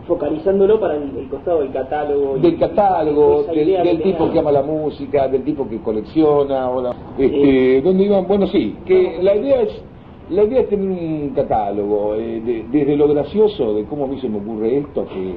Focalizándolo 0.06 0.78
para 0.78 0.94
el, 0.96 1.28
costado 1.28 1.60
del 1.60 1.72
catálogo. 1.72 2.38
Del 2.38 2.58
catálogo, 2.58 3.44
del, 3.52 4.02
tipo 4.02 4.30
que 4.30 4.38
ama 4.38 4.52
la 4.52 4.62
música, 4.62 5.28
del 5.28 5.42
tipo 5.42 5.68
que 5.68 5.78
colecciona. 5.78 6.70
Este, 7.18 7.82
¿Dónde 7.82 8.04
iban? 8.04 8.26
Bueno, 8.26 8.46
sí, 8.46 8.76
que 8.86 9.18
la 9.20 9.34
idea 9.34 9.62
es 9.62 9.82
la 10.30 10.44
idea 10.44 10.60
es 10.60 10.68
tener 10.68 10.88
un 10.88 11.30
catálogo, 11.30 12.14
eh, 12.16 12.64
desde 12.70 12.96
lo 12.96 13.08
gracioso 13.08 13.72
de 13.72 13.84
cómo 13.84 14.04
a 14.04 14.08
mí 14.08 14.20
se 14.20 14.28
me 14.28 14.38
ocurre 14.38 14.76
esto, 14.76 15.06
que, 15.06 15.36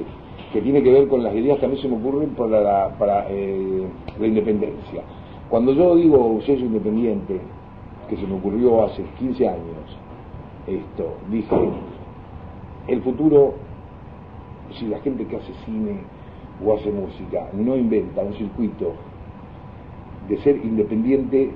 que 0.52 0.60
tiene 0.60 0.82
que 0.82 0.92
ver 0.92 1.08
con 1.08 1.22
las 1.22 1.34
ideas 1.34 1.58
que 1.58 1.64
a 1.64 1.68
mí 1.68 1.78
se 1.78 1.88
me 1.88 1.96
ocurren 1.96 2.30
para 2.30 2.60
la, 2.60 2.98
para, 2.98 3.26
eh, 3.30 3.86
la 4.20 4.26
independencia. 4.26 5.02
Cuando 5.48 5.72
yo 5.72 5.96
digo 5.96 6.18
un 6.18 6.42
sello 6.42 6.66
independiente, 6.66 7.40
que 8.12 8.20
se 8.20 8.26
me 8.26 8.34
ocurrió 8.34 8.84
hace 8.84 9.02
15 9.18 9.48
años, 9.48 9.98
esto, 10.66 11.16
dije, 11.30 11.56
el 12.88 13.00
futuro, 13.00 13.54
si 14.78 14.86
la 14.86 15.00
gente 15.00 15.24
que 15.24 15.36
hace 15.36 15.54
cine 15.64 16.00
o 16.62 16.74
hace 16.74 16.90
música 16.90 17.48
no 17.54 17.74
inventa 17.74 18.20
un 18.20 18.34
circuito 18.34 18.92
de 20.28 20.36
ser 20.42 20.56
independiente, 20.56 21.52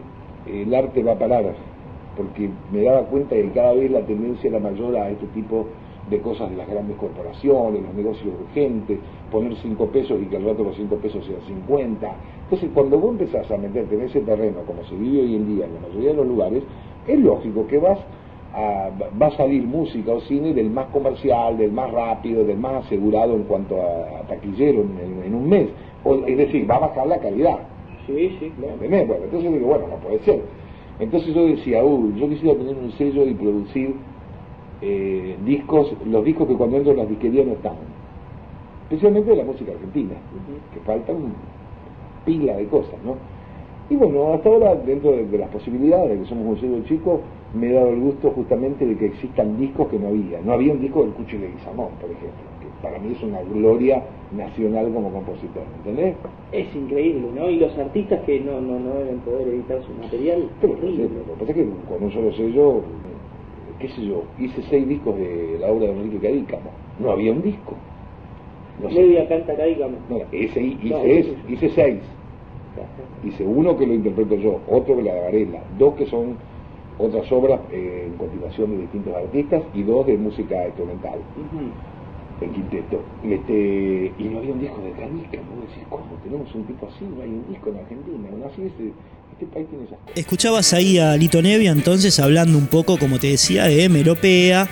el 0.46 0.74
arte 0.74 1.02
va 1.02 1.12
a 1.12 1.18
parar, 1.18 1.44
porque 2.16 2.48
me 2.72 2.84
daba 2.84 3.02
cuenta 3.02 3.34
que 3.34 3.50
cada 3.50 3.74
vez 3.74 3.90
la 3.90 4.00
tendencia 4.06 4.48
era 4.48 4.58
mayor 4.58 4.96
a 4.96 5.10
este 5.10 5.26
tipo 5.26 5.66
de 6.08 6.20
cosas 6.22 6.48
de 6.48 6.56
las 6.56 6.68
grandes 6.68 6.96
corporaciones, 6.96 7.82
los 7.82 7.94
negocios 7.94 8.32
urgentes, 8.48 8.98
poner 9.30 9.56
5 9.56 9.86
pesos 9.86 10.20
y 10.22 10.26
que 10.26 10.36
al 10.36 10.44
rato 10.44 10.64
los 10.64 10.76
5 10.76 10.96
pesos 10.96 11.24
sean 11.24 11.40
50, 11.46 12.14
entonces, 12.46 12.70
cuando 12.72 12.96
vos 13.00 13.10
empezás 13.10 13.50
a 13.50 13.56
meterte 13.56 13.96
en 13.96 14.02
ese 14.02 14.20
terreno, 14.20 14.60
como 14.68 14.84
se 14.84 14.94
vive 14.94 15.22
hoy 15.22 15.34
en 15.34 15.56
día 15.56 15.66
en 15.66 15.74
la 15.74 15.80
mayoría 15.80 16.10
de 16.10 16.16
los 16.16 16.28
lugares, 16.28 16.62
es 17.08 17.18
lógico 17.18 17.66
que 17.66 17.76
vas 17.78 17.98
a, 18.54 18.88
va 19.20 19.26
a 19.26 19.36
salir 19.36 19.64
música 19.64 20.12
o 20.12 20.20
cine 20.20 20.54
del 20.54 20.70
más 20.70 20.86
comercial, 20.90 21.58
del 21.58 21.72
más 21.72 21.90
rápido, 21.90 22.44
del 22.44 22.56
más 22.56 22.86
asegurado 22.86 23.34
en 23.34 23.42
cuanto 23.42 23.82
a, 23.82 24.22
taquillero 24.28 24.82
en, 24.82 25.34
un 25.34 25.48
mes. 25.48 25.70
es 26.28 26.36
decir, 26.36 26.70
va 26.70 26.76
a 26.76 26.80
bajar 26.80 27.08
la 27.08 27.18
calidad. 27.18 27.58
Sí, 28.06 28.36
sí, 28.38 28.52
claro. 28.56 28.76
Bueno, 28.78 29.24
entonces 29.24 29.52
digo, 29.52 29.66
bueno, 29.66 29.88
no 29.88 29.96
puede 29.96 30.20
ser. 30.20 30.40
Entonces 31.00 31.34
yo 31.34 31.46
decía, 31.46 31.82
uy, 31.82 32.14
yo 32.16 32.28
quisiera 32.28 32.56
tener 32.56 32.76
un 32.76 32.92
sello 32.92 33.26
y 33.26 33.34
producir 33.34 33.96
eh, 34.82 35.36
discos, 35.44 35.92
los 36.06 36.24
discos 36.24 36.46
que 36.46 36.54
cuando 36.54 36.76
entro 36.76 36.92
en 36.92 36.98
las 36.98 37.08
disquerías 37.08 37.44
no 37.44 37.54
están. 37.54 37.74
Especialmente 38.88 39.30
de 39.30 39.36
la 39.36 39.44
música 39.44 39.72
argentina, 39.72 40.14
que 40.72 40.80
faltan 40.80 41.34
pila 42.24 42.56
de 42.56 42.66
cosas, 42.66 42.94
¿no? 43.04 43.16
Y 43.88 43.94
bueno, 43.94 44.32
hasta 44.32 44.48
ahora, 44.48 44.74
dentro 44.74 45.12
de, 45.12 45.38
las 45.38 45.48
posibilidades 45.50 46.10
de 46.10 46.18
que 46.18 46.28
somos 46.28 46.46
un 46.46 46.60
sello 46.60 46.84
chico, 46.86 47.20
me 47.54 47.68
he 47.68 47.72
dado 47.72 47.90
el 47.90 48.00
gusto 48.00 48.30
justamente 48.30 48.84
de 48.84 48.96
que 48.96 49.06
existan 49.06 49.58
discos 49.58 49.88
que 49.88 49.98
no 49.98 50.08
había. 50.08 50.40
No 50.40 50.52
había 50.52 50.72
un 50.72 50.80
disco 50.80 51.02
del 51.02 51.12
Cucho 51.12 51.38
de 51.38 51.48
Guizamón, 51.48 51.90
por 52.00 52.10
ejemplo, 52.10 52.42
que 52.60 52.82
para 52.82 52.98
mí 52.98 53.12
es 53.12 53.22
una 53.22 53.42
gloria 53.42 54.02
nacional 54.32 54.92
como 54.92 55.12
compositor, 55.12 55.62
¿entendés? 55.78 56.16
Es 56.50 56.74
increíble, 56.74 57.28
¿no? 57.34 57.48
Y 57.48 57.58
los 57.58 57.78
artistas 57.78 58.20
que 58.24 58.40
no, 58.40 58.60
no, 58.60 58.78
no 58.80 58.94
deben 58.94 59.18
poder 59.18 59.48
editar 59.48 59.80
su 59.82 59.92
material, 59.94 60.48
Pero, 60.60 60.74
lo 60.74 60.80
que 60.80 61.32
pasa 61.38 61.50
es 61.50 61.56
que 61.56 61.68
con 61.88 62.02
un 62.02 62.12
solo 62.12 62.32
sello, 62.32 62.82
qué 63.78 63.88
sé 63.88 64.04
yo, 64.04 64.22
hice 64.38 64.62
seis 64.62 64.86
discos 64.88 65.16
de 65.16 65.58
la 65.60 65.70
obra 65.70 65.86
de 65.86 65.92
Enrique 65.92 66.18
Cadícamo. 66.18 66.70
No 66.98 67.10
había 67.12 67.30
un 67.30 67.42
disco. 67.42 67.74
No 68.82 68.88
Media 68.90 69.28
canta 69.28 69.56
Cadícamo. 69.56 69.96
No, 70.08 70.20
ese, 70.32 70.60
hice, 70.60 71.36
hice 71.48 71.68
seis 71.70 72.00
Dice 73.22 73.44
uno 73.44 73.76
que 73.76 73.86
lo 73.86 73.94
interpreto 73.94 74.34
yo, 74.36 74.60
otro 74.68 74.96
que 74.96 75.02
la 75.02 75.14
de 75.14 75.20
Varela, 75.20 75.60
dos 75.78 75.94
que 75.94 76.06
son 76.06 76.36
otras 76.98 77.30
obras 77.32 77.60
eh, 77.72 78.04
en 78.06 78.16
continuación 78.16 78.70
de 78.72 78.78
distintos 78.78 79.14
artistas 79.14 79.62
y 79.74 79.82
dos 79.82 80.06
de 80.06 80.16
música 80.16 80.66
instrumental. 80.66 81.18
En 82.40 82.52
quinteto. 82.52 83.00
Este, 83.24 84.12
y 84.18 84.24
no 84.24 84.38
había 84.38 84.52
un 84.52 84.60
disco 84.60 84.80
de 84.82 84.92
Canica, 84.92 85.38
¿no? 85.38 85.62
Decís, 85.62 85.84
¿cómo 85.88 86.04
tenemos 86.22 86.54
un 86.54 86.64
tipo 86.64 86.86
así? 86.86 87.06
No 87.16 87.22
hay 87.22 87.30
un 87.30 87.46
disco 87.48 87.70
en 87.70 87.76
Argentina. 87.78 88.28
¿no? 88.38 88.46
Así 88.46 88.62
Escuchabas 90.14 90.72
ahí 90.72 90.98
a 90.98 91.16
Lito 91.16 91.42
Nevia 91.42 91.70
entonces 91.70 92.18
hablando 92.20 92.56
un 92.56 92.66
poco, 92.66 92.98
como 92.98 93.18
te 93.18 93.28
decía, 93.28 93.64
de 93.64 93.88
Melopea 93.88 94.68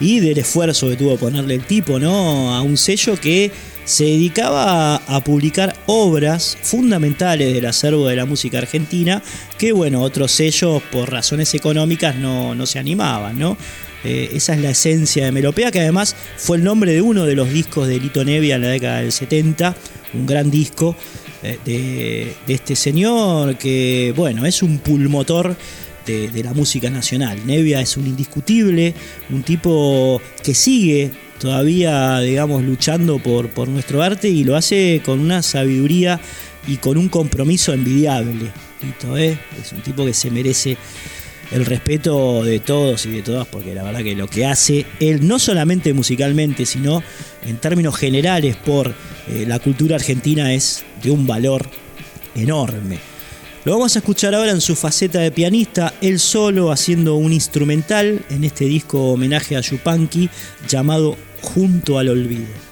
y 0.00 0.20
del 0.20 0.38
esfuerzo 0.38 0.88
que 0.88 0.96
tuvo 0.96 1.16
ponerle 1.16 1.54
el 1.54 1.64
tipo, 1.64 1.98
¿no? 1.98 2.54
A 2.54 2.62
un 2.62 2.76
sello 2.76 3.18
que 3.20 3.50
se 3.84 4.04
dedicaba 4.04 4.96
a, 4.96 5.20
publicar 5.20 5.76
obras 5.86 6.58
fundamentales 6.62 7.54
del 7.54 7.66
acervo 7.66 8.08
de 8.08 8.16
la 8.16 8.26
música 8.26 8.58
argentina 8.58 9.22
que, 9.58 9.72
bueno, 9.72 10.02
otros 10.02 10.32
sellos 10.32 10.82
por 10.90 11.10
razones 11.10 11.54
económicas 11.54 12.16
no, 12.16 12.66
se 12.66 12.78
animaban, 12.78 13.38
¿no? 13.38 13.56
Eh, 14.04 14.30
esa 14.34 14.54
es 14.54 14.60
la 14.60 14.70
esencia 14.70 15.24
de 15.24 15.32
Melopea, 15.32 15.70
que 15.70 15.80
además 15.80 16.16
fue 16.36 16.56
el 16.58 16.64
nombre 16.64 16.92
de 16.92 17.00
uno 17.00 17.24
de 17.24 17.34
los 17.34 17.50
discos 17.50 17.86
de 17.86 17.98
Lito 17.98 18.24
Nevia 18.24 18.56
en 18.56 18.62
la 18.62 18.68
década 18.68 19.00
del 19.00 19.12
70, 19.12 19.76
un 20.14 20.26
gran 20.26 20.50
disco. 20.50 20.96
Eh, 21.54 22.34
de, 22.46 22.54
este 22.54 22.76
señor 22.76 23.56
que, 23.56 24.12
bueno, 24.16 24.46
es 24.46 24.62
un 24.62 24.78
pulmotor 24.78 25.56
de, 26.04 26.28
de, 26.28 26.42
la 26.42 26.54
música 26.54 26.90
nacional. 26.90 27.38
Nevia 27.46 27.80
es 27.80 27.96
un 27.96 28.06
indiscutible, 28.06 28.94
un 29.30 29.42
tipo 29.42 30.20
que 30.42 30.54
sigue 30.54 31.10
todavía, 31.38 32.20
digamos, 32.20 32.62
luchando 32.64 33.18
por, 33.18 33.48
por 33.50 33.68
nuestro 33.68 34.02
arte 34.02 34.28
y 34.28 34.44
lo 34.44 34.56
hace 34.56 35.02
con 35.04 35.20
una 35.20 35.42
sabiduría 35.42 36.20
y 36.66 36.76
con 36.76 36.96
un 36.96 37.08
compromiso 37.08 37.72
envidiable. 37.72 38.50
¿eh? 39.16 39.38
Es 39.60 39.72
un 39.72 39.82
tipo 39.82 40.04
que 40.04 40.14
se 40.14 40.30
merece 40.30 40.76
el 41.52 41.64
respeto 41.64 42.42
de 42.42 42.58
todos 42.58 43.06
y 43.06 43.10
de 43.10 43.22
todas, 43.22 43.46
porque 43.46 43.74
la 43.74 43.84
verdad 43.84 44.02
que 44.02 44.16
lo 44.16 44.26
que 44.26 44.46
hace 44.46 44.84
él, 44.98 45.26
no 45.26 45.38
solamente 45.38 45.92
musicalmente, 45.92 46.66
sino 46.66 47.02
en 47.46 47.58
términos 47.58 47.96
generales 47.96 48.56
por 48.56 48.94
eh, 49.28 49.44
la 49.46 49.60
cultura 49.60 49.96
argentina, 49.96 50.52
es 50.52 50.84
de 51.02 51.10
un 51.10 51.26
valor 51.26 51.66
enorme. 52.34 52.98
Lo 53.64 53.72
vamos 53.72 53.96
a 53.96 53.98
escuchar 53.98 54.34
ahora 54.34 54.52
en 54.52 54.60
su 54.60 54.76
faceta 54.76 55.18
de 55.18 55.32
pianista, 55.32 55.92
él 56.00 56.20
solo 56.20 56.70
haciendo 56.70 57.16
un 57.16 57.32
instrumental 57.32 58.24
en 58.30 58.44
este 58.44 58.66
disco 58.66 59.12
homenaje 59.12 59.56
a 59.56 59.60
Yupanqui 59.60 60.30
llamado 60.68 61.16
Junto 61.42 61.98
al 61.98 62.08
Olvido. 62.08 62.65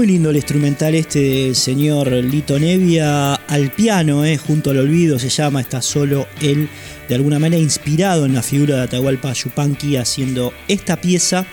Muy 0.00 0.06
lindo 0.06 0.30
el 0.30 0.36
instrumental 0.36 0.94
este 0.94 1.18
del 1.18 1.54
señor 1.54 2.10
Lito 2.10 2.58
Nevia 2.58 3.34
al 3.34 3.70
piano, 3.70 4.24
eh, 4.24 4.38
junto 4.38 4.70
al 4.70 4.78
olvido, 4.78 5.18
se 5.18 5.28
llama, 5.28 5.60
está 5.60 5.82
solo 5.82 6.26
él, 6.40 6.70
de 7.06 7.14
alguna 7.16 7.38
manera 7.38 7.60
inspirado 7.60 8.24
en 8.24 8.32
la 8.32 8.42
figura 8.42 8.76
de 8.76 8.82
Atahualpa 8.84 9.34
Yupanqui, 9.34 9.96
haciendo 9.96 10.54
esta 10.68 10.98
pieza, 11.02 11.44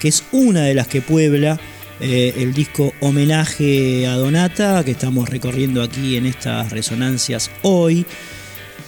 que 0.00 0.08
es 0.08 0.24
una 0.32 0.62
de 0.62 0.74
las 0.74 0.88
que 0.88 1.00
puebla 1.00 1.60
eh, 2.00 2.34
el 2.38 2.52
disco 2.54 2.92
Homenaje 2.98 4.04
a 4.08 4.16
Donata, 4.16 4.84
que 4.84 4.90
estamos 4.90 5.28
recorriendo 5.28 5.80
aquí 5.80 6.16
en 6.16 6.26
estas 6.26 6.72
resonancias 6.72 7.52
hoy. 7.62 8.04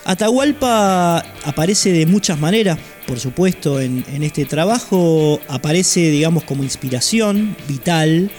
Atahualpa 0.04 1.18
aparece 1.44 1.92
de 1.92 2.06
muchas 2.06 2.40
maneras, 2.40 2.80
por 3.06 3.20
supuesto, 3.20 3.80
en, 3.80 4.04
en 4.12 4.24
este 4.24 4.44
trabajo, 4.44 5.40
aparece, 5.46 6.10
digamos, 6.10 6.42
como 6.42 6.64
inspiración 6.64 7.56
vital, 7.68 8.32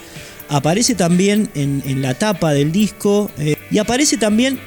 aparece 0.50 0.96
también 0.96 1.50
en, 1.56 2.02
la 2.02 2.14
tapa 2.14 2.54
del 2.54 2.72
disco 2.72 3.32
eh, 3.38 3.56
y 3.72 3.78
aparece 3.78 4.18
también 4.18 4.60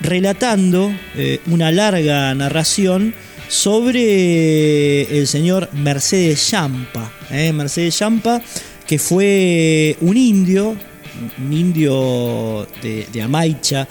relatando 0.00 0.92
eh, 1.16 1.40
una 1.46 1.70
larga 1.70 2.34
narración 2.34 3.14
sobre 3.48 5.02
el 5.18 5.26
señor 5.26 5.68
Mercedes 5.72 6.48
Champa. 6.48 7.12
Eh, 7.30 7.52
Mercedes 7.52 7.96
Champa, 7.96 8.40
que 8.86 8.98
fue 8.98 9.96
un 10.00 10.16
indio, 10.16 10.76
un 11.38 11.52
indio 11.52 12.66
de, 12.82 13.22
Amaicha, 13.22 13.88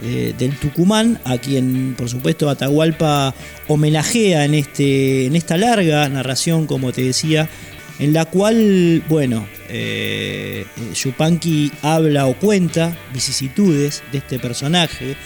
del 0.00 0.56
Tucumán, 0.58 1.20
a 1.24 1.38
quien 1.38 1.94
por 1.96 2.08
supuesto 2.08 2.50
Atahualpa 2.50 3.32
homenajea 3.68 4.44
en, 4.44 4.54
este, 4.54 5.26
en 5.26 5.36
esta 5.36 5.56
larga 5.56 6.08
narración, 6.08 6.66
como 6.66 6.90
te 6.90 7.02
decía, 7.02 7.48
en 8.00 8.12
la 8.12 8.24
cual, 8.24 9.04
bueno, 9.08 9.46
eh, 9.74 10.66
Yupanqui 10.94 11.72
habla 11.80 12.26
o 12.26 12.38
cuenta 12.38 12.94
vicisitudes 13.14 14.02
de 14.12 14.18
este 14.18 14.38
personaje, 14.38 15.16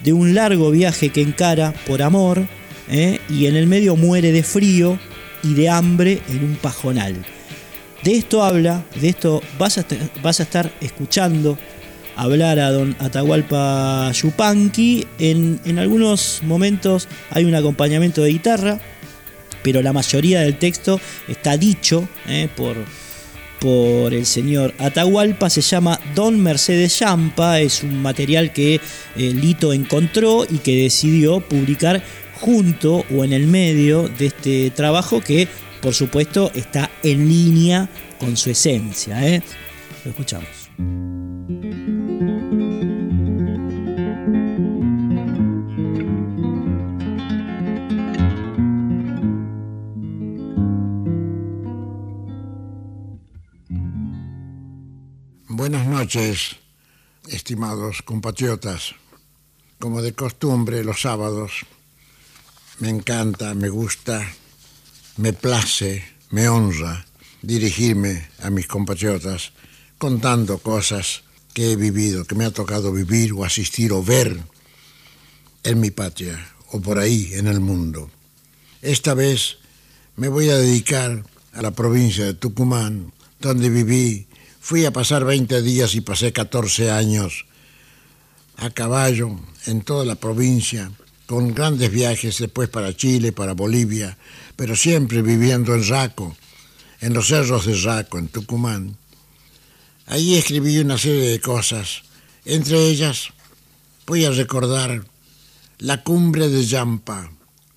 de 0.00 0.12
un 0.12 0.34
largo 0.34 0.70
viaje 0.70 1.10
que 1.10 1.20
encara 1.20 1.74
por 1.86 2.02
amor 2.02 2.46
eh, 2.88 3.18
y 3.28 3.46
en 3.46 3.56
el 3.56 3.66
medio 3.66 3.96
muere 3.96 4.30
de 4.30 4.44
frío 4.44 4.98
y 5.42 5.54
de 5.54 5.68
hambre 5.68 6.22
en 6.28 6.44
un 6.44 6.54
pajonal. 6.54 7.16
De 8.04 8.14
esto 8.14 8.44
habla, 8.44 8.84
de 9.00 9.08
esto 9.08 9.42
vas 9.58 9.78
a, 9.78 10.42
estar 10.42 10.72
escuchando 10.80 11.58
hablar 12.14 12.60
a 12.60 12.70
don 12.70 12.94
Atahualpa 13.00 14.12
Yupanqui. 14.12 15.08
En, 15.18 15.60
en 15.64 15.80
algunos 15.80 16.40
momentos 16.44 17.08
hay 17.30 17.44
un 17.44 17.56
acompañamiento 17.56 18.22
de 18.22 18.30
guitarra, 18.30 18.80
pero 19.64 19.82
la 19.82 19.92
mayoría 19.92 20.42
del 20.42 20.56
texto 20.56 21.00
está 21.26 21.56
dicho 21.56 22.08
eh, 22.28 22.48
por, 22.56 22.76
por 23.60 24.14
el 24.14 24.26
señor 24.26 24.74
Atahualpa, 24.78 25.50
se 25.50 25.60
llama 25.60 26.00
Don 26.14 26.40
Mercedes 26.40 26.96
Champa, 26.96 27.60
es 27.60 27.82
un 27.82 28.00
material 28.00 28.52
que 28.52 28.74
eh, 28.74 28.80
Lito 29.16 29.72
encontró 29.72 30.44
y 30.48 30.58
que 30.58 30.82
decidió 30.82 31.40
publicar 31.40 32.02
junto 32.40 33.04
o 33.10 33.24
en 33.24 33.32
el 33.32 33.46
medio 33.46 34.08
de 34.08 34.26
este 34.26 34.70
trabajo 34.70 35.20
que 35.20 35.48
por 35.80 35.94
supuesto 35.94 36.50
está 36.54 36.90
en 37.02 37.28
línea 37.28 37.88
con 38.18 38.36
su 38.36 38.50
esencia. 38.50 39.26
¿eh? 39.26 39.42
Lo 40.04 40.10
escuchamos. 40.10 41.17
Buenas 55.68 55.86
noches, 55.86 56.56
estimados 57.28 58.00
compatriotas. 58.00 58.94
Como 59.78 60.00
de 60.00 60.14
costumbre, 60.14 60.82
los 60.82 61.02
sábados 61.02 61.66
me 62.78 62.88
encanta, 62.88 63.52
me 63.52 63.68
gusta, 63.68 64.26
me 65.18 65.34
place, 65.34 66.02
me 66.30 66.48
honra 66.48 67.04
dirigirme 67.42 68.30
a 68.40 68.48
mis 68.48 68.66
compatriotas 68.66 69.52
contando 69.98 70.56
cosas 70.56 71.22
que 71.52 71.72
he 71.72 71.76
vivido, 71.76 72.24
que 72.24 72.34
me 72.34 72.46
ha 72.46 72.50
tocado 72.50 72.90
vivir 72.90 73.34
o 73.34 73.44
asistir 73.44 73.92
o 73.92 74.02
ver 74.02 74.40
en 75.64 75.80
mi 75.80 75.90
patria 75.90 76.48
o 76.72 76.80
por 76.80 76.98
ahí 76.98 77.34
en 77.34 77.46
el 77.46 77.60
mundo. 77.60 78.10
Esta 78.80 79.12
vez 79.12 79.58
me 80.16 80.28
voy 80.28 80.48
a 80.48 80.56
dedicar 80.56 81.26
a 81.52 81.60
la 81.60 81.72
provincia 81.72 82.24
de 82.24 82.32
Tucumán, 82.32 83.12
donde 83.38 83.68
viví. 83.68 84.27
Fui 84.68 84.84
a 84.84 84.90
pasar 84.90 85.24
20 85.24 85.62
días 85.62 85.94
y 85.94 86.02
pasé 86.02 86.30
14 86.30 86.90
años 86.90 87.46
a 88.58 88.68
caballo 88.68 89.40
en 89.64 89.80
toda 89.80 90.04
la 90.04 90.16
provincia, 90.16 90.92
con 91.24 91.54
grandes 91.54 91.90
viajes 91.90 92.36
después 92.36 92.68
para 92.68 92.94
Chile, 92.94 93.32
para 93.32 93.54
Bolivia, 93.54 94.18
pero 94.56 94.76
siempre 94.76 95.22
viviendo 95.22 95.74
en 95.74 95.88
Raco, 95.88 96.36
en 97.00 97.14
los 97.14 97.28
cerros 97.28 97.64
de 97.64 97.76
Raco, 97.78 98.18
en 98.18 98.28
Tucumán. 98.28 98.98
Allí 100.04 100.36
escribí 100.36 100.76
una 100.76 100.98
serie 100.98 101.30
de 101.30 101.40
cosas, 101.40 102.02
entre 102.44 102.90
ellas 102.90 103.28
voy 104.06 104.26
a 104.26 104.32
recordar 104.32 105.02
la 105.78 106.02
cumbre 106.02 106.50
de 106.50 106.66
Yampa, 106.66 107.32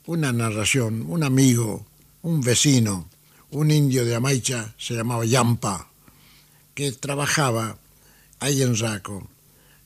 una 0.07 0.33
narración, 0.33 1.05
un 1.07 1.23
amigo, 1.23 1.85
un 2.21 2.41
vecino, 2.41 3.07
un 3.51 3.71
indio 3.71 4.03
de 4.03 4.15
Amaicha, 4.15 4.75
se 4.77 4.93
llamaba 4.93 5.23
Yampa, 5.23 5.90
que 6.73 6.91
trabajaba 6.91 7.77
ahí 8.39 8.61
en 8.61 8.77
Raco, 8.77 9.27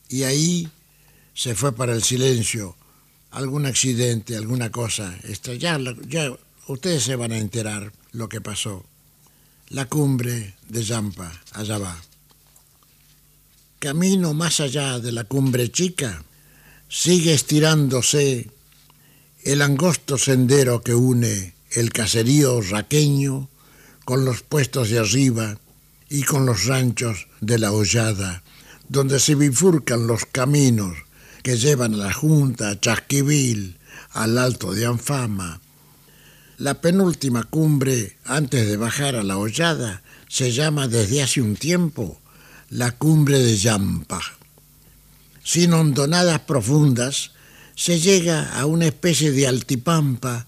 y 0.09 0.23
ahí 0.23 0.69
se 1.33 1.55
fue 1.55 1.75
para 1.75 1.93
el 1.93 2.03
silencio, 2.03 2.75
algún 3.31 3.65
accidente, 3.65 4.37
alguna 4.37 4.71
cosa, 4.71 5.17
ya, 5.57 5.77
ya 6.07 6.31
ustedes 6.67 7.03
se 7.03 7.15
van 7.15 7.31
a 7.31 7.37
enterar 7.37 7.91
lo 8.11 8.29
que 8.29 8.41
pasó. 8.41 8.85
La 9.69 9.85
cumbre 9.87 10.55
de 10.69 10.83
Yampa, 10.83 11.31
allá 11.51 11.77
va. 11.77 12.01
Camino 13.79 14.33
más 14.33 14.59
allá 14.59 14.99
de 14.99 15.11
la 15.11 15.25
cumbre 15.25 15.71
chica, 15.71 16.23
sigue 16.87 17.33
estirándose 17.33 18.49
el 19.43 19.61
angosto 19.61 20.17
sendero 20.17 20.81
que 20.81 20.93
une 20.95 21.55
el 21.71 21.91
caserío 21.91 22.61
raqueño 22.61 23.49
con 24.05 24.23
los 24.23 24.43
puestos 24.43 24.89
de 24.89 24.99
arriba 24.99 25.57
y 26.09 26.23
con 26.23 26.45
los 26.45 26.65
ranchos 26.65 27.27
de 27.41 27.59
la 27.59 27.71
hollada, 27.71 28.43
donde 28.89 29.19
se 29.19 29.35
bifurcan 29.35 30.07
los 30.07 30.25
caminos 30.25 30.95
que 31.43 31.57
llevan 31.57 31.93
a 31.95 31.97
la 31.97 32.13
Junta, 32.13 32.69
a 32.69 32.79
Chasquivil, 32.79 33.77
al 34.11 34.37
Alto 34.37 34.73
de 34.73 34.85
Anfama. 34.85 35.61
La 36.57 36.81
penúltima 36.81 37.43
cumbre, 37.43 38.17
antes 38.23 38.67
de 38.67 38.77
bajar 38.77 39.15
a 39.15 39.23
la 39.23 39.37
hollada, 39.37 40.01
se 40.29 40.51
llama 40.51 40.87
desde 40.87 41.21
hace 41.21 41.41
un 41.41 41.55
tiempo 41.55 42.19
la 42.69 42.91
cumbre 42.91 43.39
de 43.39 43.57
Yampa. 43.57 44.21
Sin 45.43 45.73
hondonadas 45.73 46.39
profundas, 46.41 47.31
se 47.75 47.99
llega 47.99 48.57
a 48.57 48.65
una 48.65 48.85
especie 48.85 49.31
de 49.31 49.47
altipampa 49.47 50.47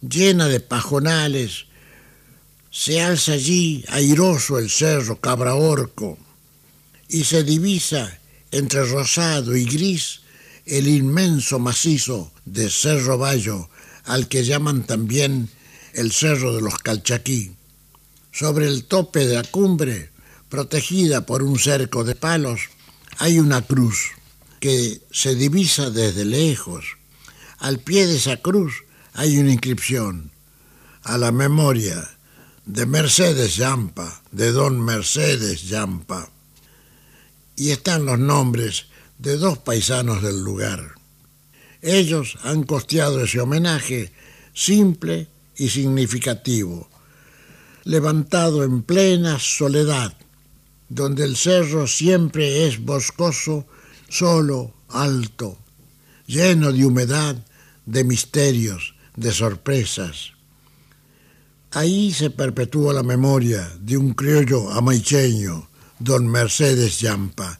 llena 0.00 0.48
de 0.48 0.60
pajonales. 0.60 1.66
Se 2.76 3.00
alza 3.00 3.34
allí 3.34 3.84
airoso 3.86 4.58
el 4.58 4.68
cerro 4.68 5.20
Cabraorco 5.20 6.18
y 7.08 7.22
se 7.22 7.44
divisa 7.44 8.18
entre 8.50 8.84
rosado 8.84 9.54
y 9.54 9.64
gris 9.64 10.22
el 10.66 10.88
inmenso 10.88 11.60
macizo 11.60 12.32
de 12.44 12.68
Cerro 12.68 13.16
Bayo, 13.16 13.68
al 14.06 14.26
que 14.26 14.44
llaman 14.44 14.82
también 14.82 15.50
el 15.92 16.10
Cerro 16.10 16.52
de 16.52 16.62
los 16.62 16.78
Calchaquí. 16.78 17.52
Sobre 18.32 18.66
el 18.66 18.86
tope 18.86 19.24
de 19.24 19.36
la 19.36 19.44
cumbre, 19.44 20.10
protegida 20.48 21.26
por 21.26 21.44
un 21.44 21.60
cerco 21.60 22.02
de 22.02 22.16
palos, 22.16 22.70
hay 23.18 23.38
una 23.38 23.62
cruz 23.62 24.08
que 24.58 25.00
se 25.12 25.36
divisa 25.36 25.90
desde 25.90 26.24
lejos. 26.24 26.84
Al 27.58 27.78
pie 27.78 28.08
de 28.08 28.16
esa 28.16 28.38
cruz 28.38 28.82
hay 29.12 29.38
una 29.38 29.52
inscripción 29.52 30.32
a 31.04 31.18
la 31.18 31.30
memoria 31.30 32.13
de 32.66 32.86
Mercedes 32.86 33.56
Yampa, 33.56 34.22
de 34.32 34.52
don 34.52 34.80
Mercedes 34.80 35.68
Yampa. 35.68 36.30
Y 37.56 37.70
están 37.70 38.06
los 38.06 38.18
nombres 38.18 38.86
de 39.18 39.36
dos 39.36 39.58
paisanos 39.58 40.22
del 40.22 40.42
lugar. 40.42 40.94
Ellos 41.82 42.38
han 42.42 42.64
costeado 42.64 43.22
ese 43.22 43.40
homenaje 43.40 44.12
simple 44.54 45.28
y 45.56 45.68
significativo, 45.68 46.88
levantado 47.84 48.64
en 48.64 48.82
plena 48.82 49.38
soledad, 49.38 50.16
donde 50.88 51.24
el 51.24 51.36
cerro 51.36 51.86
siempre 51.86 52.66
es 52.66 52.82
boscoso 52.82 53.66
solo, 54.08 54.72
alto, 54.88 55.58
lleno 56.26 56.72
de 56.72 56.86
humedad, 56.86 57.36
de 57.84 58.04
misterios, 58.04 58.94
de 59.16 59.32
sorpresas. 59.32 60.33
Ahí 61.74 62.12
se 62.12 62.30
perpetúa 62.30 62.94
la 62.94 63.02
memoria 63.02 63.68
de 63.80 63.96
un 63.96 64.14
criollo 64.14 64.70
amaicheño, 64.70 65.68
don 65.98 66.28
Mercedes 66.28 67.00
Yampa, 67.00 67.58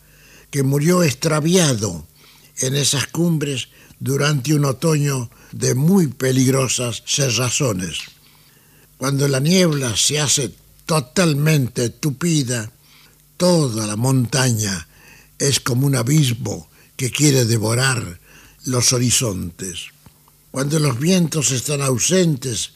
que 0.52 0.62
murió 0.62 1.02
extraviado 1.02 2.06
en 2.58 2.76
esas 2.76 3.08
cumbres 3.08 3.70
durante 3.98 4.54
un 4.54 4.66
otoño 4.66 5.30
de 5.50 5.74
muy 5.74 6.06
peligrosas 6.06 7.02
cerrazones. 7.04 7.98
Cuando 8.98 9.26
la 9.26 9.40
niebla 9.40 9.96
se 9.96 10.20
hace 10.20 10.54
totalmente 10.86 11.90
tupida, 11.90 12.70
toda 13.36 13.84
la 13.84 13.96
montaña 13.96 14.86
es 15.40 15.58
como 15.58 15.88
un 15.88 15.96
abismo 15.96 16.70
que 16.94 17.10
quiere 17.10 17.46
devorar 17.46 18.20
los 18.64 18.92
horizontes. 18.92 19.86
Cuando 20.52 20.78
los 20.78 21.00
vientos 21.00 21.50
están 21.50 21.82
ausentes, 21.82 22.70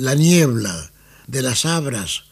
la 0.00 0.14
niebla 0.14 0.90
de 1.26 1.42
las 1.42 1.66
abras 1.66 2.24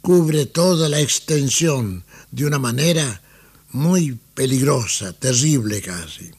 cubre 0.00 0.46
toda 0.46 0.88
la 0.88 1.00
extensión 1.00 2.04
de 2.30 2.46
una 2.46 2.60
manera 2.60 3.20
muy 3.70 4.16
peligrosa, 4.34 5.12
terrible 5.12 5.82
casi. 5.82 6.30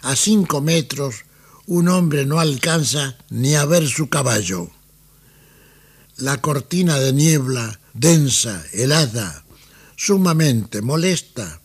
A 0.00 0.16
cinco 0.16 0.62
metros 0.62 1.26
un 1.66 1.88
hombre 1.88 2.24
no 2.24 2.40
alcanza 2.40 3.18
ni 3.28 3.56
a 3.56 3.66
ver 3.66 3.86
su 3.86 4.08
caballo. 4.08 4.70
La 6.16 6.40
cortina 6.40 6.98
de 6.98 7.12
niebla 7.12 7.78
densa, 7.92 8.64
helada, 8.72 9.44
sumamente 9.96 10.80
molesta, 10.80 11.60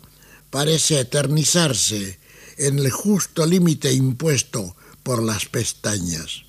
parece 0.49 0.99
eternizarse 0.99 2.19
en 2.57 2.79
el 2.79 2.91
justo 2.91 3.45
límite 3.45 3.93
impuesto 3.93 4.75
por 5.03 5.23
las 5.23 5.45
pestañas. 5.45 6.43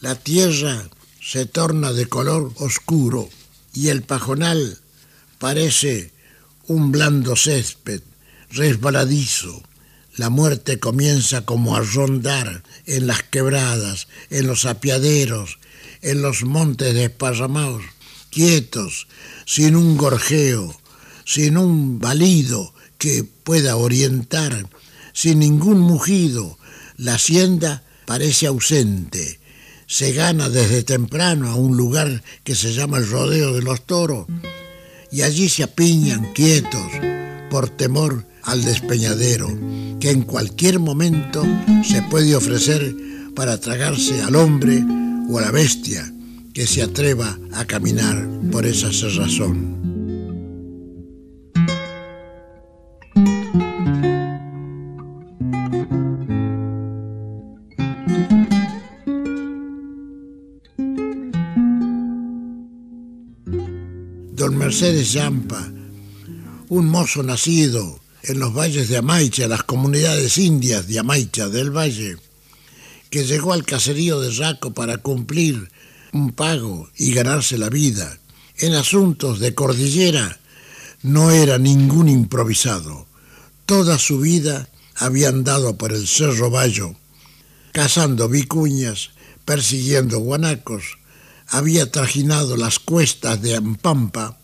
La 0.00 0.14
tierra 0.14 0.90
se 1.26 1.44
torna 1.44 1.92
de 1.92 2.06
color 2.06 2.52
oscuro 2.58 3.28
y 3.74 3.88
el 3.88 4.02
pajonal 4.02 4.78
parece 5.38 6.12
un 6.68 6.92
blando 6.92 7.34
césped 7.34 8.00
resbaladizo. 8.50 9.60
La 10.14 10.30
muerte 10.30 10.78
comienza 10.78 11.44
como 11.44 11.74
a 11.74 11.80
rondar 11.80 12.62
en 12.86 13.08
las 13.08 13.24
quebradas, 13.24 14.06
en 14.30 14.46
los 14.46 14.66
apiaderos, 14.66 15.58
en 16.00 16.22
los 16.22 16.44
montes 16.44 16.94
desparramados, 16.94 17.82
quietos, 18.30 19.08
sin 19.46 19.74
un 19.74 19.96
gorjeo, 19.96 20.80
sin 21.24 21.58
un 21.58 21.98
balido, 21.98 22.72
que 22.98 23.24
pueda 23.24 23.74
orientar 23.76 24.70
sin 25.12 25.40
ningún 25.40 25.80
mugido. 25.80 26.56
La 26.96 27.16
hacienda 27.16 27.82
parece 28.06 28.46
ausente. 28.46 29.40
Se 29.86 30.12
gana 30.12 30.48
desde 30.48 30.82
temprano 30.82 31.48
a 31.48 31.54
un 31.54 31.76
lugar 31.76 32.22
que 32.42 32.54
se 32.54 32.72
llama 32.72 32.98
el 32.98 33.08
rodeo 33.08 33.52
de 33.52 33.62
los 33.62 33.82
toros 33.86 34.26
y 35.12 35.22
allí 35.22 35.48
se 35.48 35.62
apiñan 35.62 36.32
quietos 36.34 36.90
por 37.50 37.68
temor 37.68 38.26
al 38.42 38.64
despeñadero 38.64 39.48
que 40.00 40.10
en 40.10 40.22
cualquier 40.22 40.78
momento 40.78 41.44
se 41.84 42.02
puede 42.02 42.34
ofrecer 42.34 42.94
para 43.34 43.58
tragarse 43.58 44.22
al 44.22 44.36
hombre 44.36 44.84
o 45.30 45.38
a 45.38 45.42
la 45.42 45.50
bestia 45.50 46.12
que 46.52 46.66
se 46.66 46.82
atreva 46.82 47.38
a 47.52 47.64
caminar 47.64 48.28
por 48.50 48.66
esa 48.66 48.92
cerrazón. 48.92 49.95
Mercedes 64.44 65.12
Yampa, 65.14 65.72
un 66.68 66.88
mozo 66.90 67.22
nacido 67.22 67.98
en 68.22 68.38
los 68.38 68.52
valles 68.52 68.88
de 68.88 68.98
Amaicha, 68.98 69.48
las 69.48 69.62
comunidades 69.62 70.36
indias 70.36 70.86
de 70.86 70.98
Amaicha 70.98 71.48
del 71.48 71.70
Valle, 71.70 72.16
que 73.08 73.24
llegó 73.24 73.54
al 73.54 73.64
caserío 73.64 74.20
de 74.20 74.30
Raco 74.32 74.74
para 74.74 74.98
cumplir 74.98 75.70
un 76.12 76.32
pago 76.32 76.90
y 76.96 77.12
ganarse 77.12 77.56
la 77.56 77.70
vida. 77.70 78.18
En 78.58 78.74
asuntos 78.74 79.40
de 79.40 79.54
cordillera 79.54 80.38
no 81.02 81.30
era 81.30 81.58
ningún 81.58 82.08
improvisado. 82.08 83.06
Toda 83.64 83.98
su 83.98 84.20
vida 84.20 84.68
había 84.96 85.30
andado 85.30 85.78
por 85.78 85.92
el 85.92 86.06
Cerro 86.06 86.50
Bayo, 86.50 86.94
cazando 87.72 88.28
vicuñas, 88.28 89.10
persiguiendo 89.46 90.18
guanacos, 90.18 90.98
había 91.48 91.90
trajinado 91.90 92.56
las 92.56 92.78
cuestas 92.78 93.40
de 93.42 93.56
Ampampa, 93.56 94.38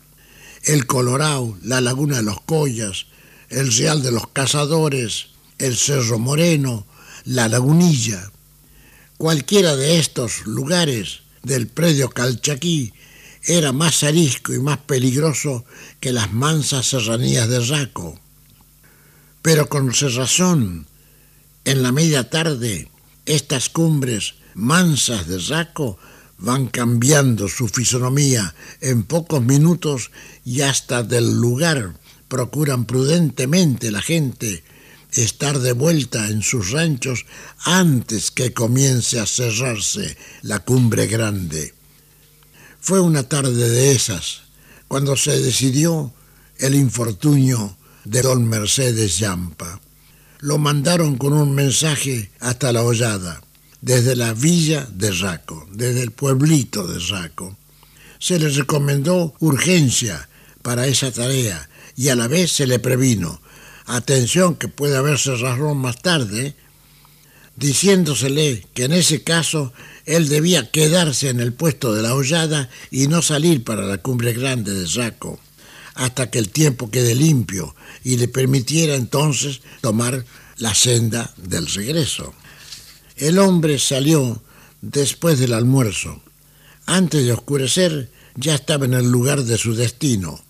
el 0.63 0.85
Colorado, 0.85 1.57
la 1.63 1.81
Laguna 1.81 2.17
de 2.17 2.23
los 2.23 2.41
Collas, 2.41 3.07
el 3.49 3.71
Real 3.73 4.01
de 4.01 4.11
los 4.11 4.27
Cazadores, 4.27 5.27
el 5.57 5.75
Cerro 5.77 6.19
Moreno, 6.19 6.85
la 7.25 7.47
Lagunilla. 7.49 8.31
Cualquiera 9.17 9.75
de 9.75 9.99
estos 9.99 10.45
lugares 10.45 11.21
del 11.43 11.67
predio 11.67 12.09
Calchaquí 12.09 12.93
era 13.45 13.73
más 13.73 14.03
arisco 14.03 14.53
y 14.53 14.59
más 14.59 14.77
peligroso 14.79 15.65
que 15.99 16.13
las 16.13 16.31
mansas 16.31 16.87
serranías 16.87 17.49
de 17.49 17.59
Raco. 17.59 18.19
Pero 19.41 19.67
con 19.67 19.91
razón, 19.91 20.87
en 21.65 21.83
la 21.83 21.91
media 21.91 22.29
tarde, 22.29 22.89
estas 23.25 23.67
cumbres 23.67 24.35
mansas 24.55 25.27
de 25.27 25.39
Raco 25.39 25.99
van 26.43 26.67
cambiando 26.67 27.47
su 27.47 27.69
fisonomía 27.69 28.53
en 28.81 29.03
pocos 29.03 29.41
minutos 29.41 30.11
y 30.43 30.59
hasta 30.59 31.01
del 31.01 31.39
lugar 31.39 31.93
procuran 32.27 32.83
prudentemente 32.83 33.91
la 33.91 34.01
gente 34.01 34.61
estar 35.13 35.59
de 35.59 35.71
vuelta 35.71 36.27
en 36.27 36.41
sus 36.41 36.71
ranchos 36.71 37.25
antes 37.63 38.29
que 38.29 38.51
comience 38.51 39.21
a 39.21 39.25
cerrarse 39.25 40.17
la 40.41 40.59
cumbre 40.59 41.07
grande. 41.07 41.73
Fue 42.81 42.99
una 42.99 43.23
tarde 43.23 43.69
de 43.69 43.93
esas 43.93 44.41
cuando 44.89 45.15
se 45.15 45.39
decidió 45.39 46.13
el 46.57 46.75
infortunio 46.75 47.77
de 48.03 48.21
don 48.21 48.49
Mercedes 48.49 49.17
Yampa. 49.17 49.79
Lo 50.39 50.57
mandaron 50.57 51.17
con 51.17 51.31
un 51.31 51.55
mensaje 51.55 52.31
hasta 52.41 52.73
la 52.73 52.83
hollada, 52.83 53.41
desde 53.83 54.15
la 54.15 54.33
villa 54.33 54.87
de 54.93 55.11
Raco, 55.11 55.67
desde 55.69 56.03
el 56.03 56.11
pueblito 56.11 56.87
de 56.87 56.99
Raco. 56.99 57.57
Se 58.17 58.39
le 58.39 58.47
recomendó 58.47 59.35
urgencia 59.39 60.29
para 60.61 60.87
esa 60.87 61.11
tarea 61.11 61.69
y 61.97 62.07
a 62.07 62.15
la 62.15 62.29
vez 62.29 62.53
se 62.53 62.65
le 62.65 62.79
previno, 62.79 63.41
atención 63.85 64.55
que 64.55 64.69
puede 64.69 64.95
haberse 64.95 65.35
rasgado 65.35 65.75
más 65.75 66.01
tarde, 66.01 66.55
diciéndosele 67.57 68.65
que 68.73 68.85
en 68.85 68.93
ese 68.93 69.21
caso 69.21 69.73
él 70.05 70.29
debía 70.29 70.71
quedarse 70.71 71.27
en 71.27 71.41
el 71.41 71.51
puesto 71.51 71.93
de 71.93 72.03
la 72.03 72.15
hollada 72.15 72.69
y 72.89 73.07
no 73.07 73.21
salir 73.21 73.65
para 73.65 73.85
la 73.85 73.97
cumbre 73.97 74.31
grande 74.31 74.73
de 74.73 74.87
Saco, 74.87 75.41
hasta 75.95 76.31
que 76.31 76.39
el 76.39 76.51
tiempo 76.51 76.89
quede 76.89 77.15
limpio 77.15 77.75
y 78.05 78.15
le 78.15 78.29
permitiera 78.29 78.95
entonces 78.95 79.59
tomar 79.81 80.23
la 80.55 80.73
senda 80.73 81.33
del 81.35 81.67
regreso. 81.67 82.33
El 83.23 83.39
hombre 83.39 83.79
salió 83.79 84.43
después 84.81 85.39
del 85.39 85.53
almuerzo. 85.53 86.21
Antes 86.85 87.23
de 87.23 87.31
oscurecer 87.31 88.11
ya 88.35 88.53
estaba 88.53 88.83
en 88.83 88.93
el 88.93 89.09
lugar 89.09 89.43
de 89.45 89.57
su 89.57 89.75
destino. 89.75 90.41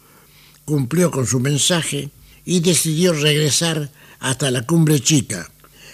Cumplió 0.66 1.12
con 1.12 1.28
su 1.28 1.40
mensaje 1.40 2.10
y 2.46 2.62
decidió 2.62 3.14
regresar 3.14 3.92
hasta 4.20 4.50
la 4.50 4.66
cumbre 4.66 5.00
chica. 5.00 5.52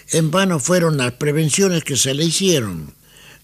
En 0.08 0.30
vano 0.30 0.58
fueron 0.58 0.96
las 0.96 1.12
prevenciones 1.12 1.84
que 1.84 1.98
se 1.98 2.14
le 2.14 2.24
hicieron. 2.24 2.94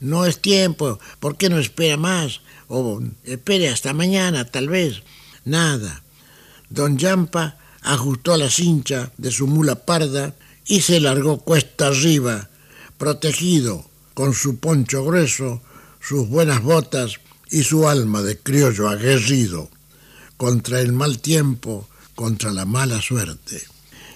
No 0.01 0.25
es 0.25 0.41
tiempo, 0.41 0.99
¿por 1.21 1.37
qué 1.37 1.51
no 1.51 1.59
espera 1.59 1.99
más? 1.99 2.41
O 2.69 3.03
espere 3.23 3.69
hasta 3.69 3.93
mañana, 3.93 4.47
tal 4.47 4.71
vez. 4.71 5.03
Nada. 5.45 6.03
Don 6.71 6.97
Yampa 6.97 7.59
ajustó 7.83 8.35
la 8.39 8.49
cincha 8.49 9.13
de 9.19 9.31
su 9.31 9.47
mula 9.47 9.85
parda 9.85 10.35
y 10.65 10.81
se 10.81 11.01
largó 11.01 11.41
cuesta 11.41 11.89
arriba, 11.89 12.49
protegido 12.99 13.89
con 14.15 14.35
su 14.35 14.59
poncho 14.59 15.05
grueso, 15.05 15.63
sus 16.01 16.29
buenas 16.29 16.63
botas 16.63 17.21
y 17.51 17.63
su 17.63 17.89
alma 17.89 18.23
de 18.23 18.39
criollo 18.39 18.89
aguerrido, 18.89 19.71
contra 20.37 20.81
el 20.81 20.93
mal 20.93 21.19
tiempo, 21.19 21.89
contra 22.15 22.51
la 22.51 22.65
mala 22.65 23.01
suerte. 23.01 23.63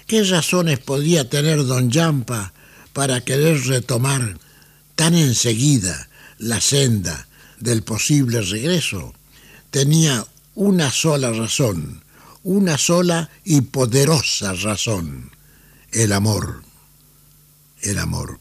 ¿Qué 0.07 0.23
razones 0.23 0.79
podía 0.79 1.29
tener 1.29 1.65
don 1.65 1.89
Yampa 1.89 2.53
para 2.91 3.21
querer 3.21 3.65
retomar 3.67 4.37
tan 4.95 5.15
enseguida 5.15 6.09
la 6.37 6.59
senda 6.59 7.27
del 7.59 7.83
posible 7.83 8.41
regreso? 8.41 9.13
Tenía 9.69 10.25
una 10.55 10.91
sola 10.91 11.31
razón, 11.31 12.03
una 12.43 12.77
sola 12.77 13.29
y 13.45 13.61
poderosa 13.61 14.53
razón, 14.53 15.31
el 15.91 16.11
amor. 16.11 16.63
El 17.81 17.97
amor. 17.97 18.40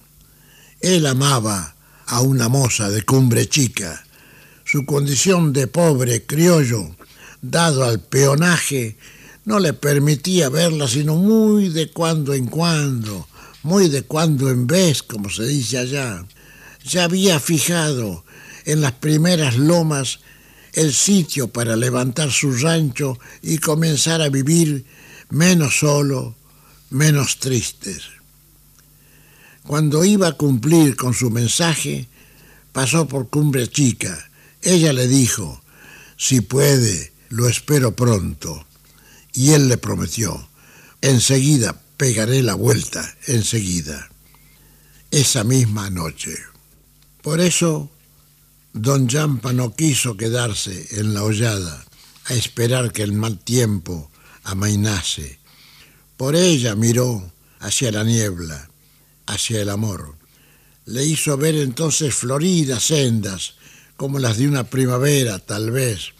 Él 0.80 1.06
amaba 1.06 1.74
a 2.06 2.22
una 2.22 2.48
moza 2.48 2.88
de 2.88 3.02
cumbre 3.02 3.48
chica. 3.48 4.02
Su 4.64 4.86
condición 4.86 5.52
de 5.52 5.66
pobre 5.66 6.24
criollo, 6.24 6.96
dado 7.42 7.84
al 7.84 8.00
peonaje, 8.00 8.96
no 9.44 9.58
le 9.58 9.72
permitía 9.72 10.48
verla 10.48 10.88
sino 10.88 11.16
muy 11.16 11.68
de 11.68 11.90
cuando 11.90 12.34
en 12.34 12.46
cuando, 12.46 13.28
muy 13.62 13.88
de 13.88 14.02
cuando 14.02 14.50
en 14.50 14.66
vez, 14.66 15.02
como 15.02 15.28
se 15.28 15.44
dice 15.44 15.78
allá. 15.78 16.24
Ya 16.84 17.04
había 17.04 17.40
fijado 17.40 18.24
en 18.64 18.80
las 18.80 18.92
primeras 18.92 19.56
lomas 19.56 20.20
el 20.72 20.94
sitio 20.94 21.48
para 21.48 21.76
levantar 21.76 22.30
su 22.30 22.52
rancho 22.52 23.18
y 23.42 23.58
comenzar 23.58 24.22
a 24.22 24.28
vivir 24.28 24.86
menos 25.28 25.80
solo, 25.80 26.36
menos 26.90 27.38
tristes. 27.38 28.19
Cuando 29.66 30.04
iba 30.04 30.28
a 30.28 30.32
cumplir 30.32 30.96
con 30.96 31.14
su 31.14 31.30
mensaje, 31.30 32.08
pasó 32.72 33.06
por 33.06 33.28
Cumbre 33.28 33.68
Chica. 33.68 34.30
Ella 34.62 34.92
le 34.92 35.06
dijo, 35.06 35.62
si 36.16 36.40
puede, 36.40 37.12
lo 37.28 37.48
espero 37.48 37.94
pronto. 37.94 38.66
Y 39.32 39.52
él 39.52 39.68
le 39.68 39.76
prometió, 39.76 40.48
enseguida 41.00 41.80
pegaré 41.96 42.42
la 42.42 42.54
vuelta, 42.54 43.14
enseguida, 43.26 44.08
esa 45.10 45.44
misma 45.44 45.90
noche. 45.90 46.34
Por 47.22 47.40
eso, 47.40 47.90
don 48.72 49.06
Yampa 49.06 49.52
no 49.52 49.76
quiso 49.76 50.16
quedarse 50.16 50.88
en 50.92 51.12
la 51.12 51.22
hollada 51.22 51.84
a 52.24 52.34
esperar 52.34 52.92
que 52.92 53.02
el 53.02 53.12
mal 53.12 53.38
tiempo 53.38 54.10
amainase. 54.44 55.38
Por 56.16 56.36
ella 56.36 56.74
miró 56.74 57.30
hacia 57.58 57.92
la 57.92 58.04
niebla, 58.04 58.69
hacia 59.32 59.62
el 59.62 59.68
amor. 59.68 60.16
Le 60.86 61.04
hizo 61.04 61.36
ver 61.36 61.54
entonces 61.56 62.14
floridas 62.14 62.84
sendas, 62.84 63.54
como 63.96 64.18
las 64.18 64.38
de 64.38 64.48
una 64.48 64.64
primavera, 64.64 65.38
tal 65.38 65.70
vez, 65.70 66.12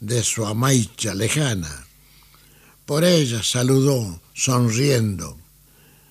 de 0.00 0.22
su 0.22 0.46
amaicha 0.46 1.14
lejana. 1.14 1.86
Por 2.84 3.04
ella 3.04 3.42
saludó, 3.42 4.20
sonriendo 4.34 5.38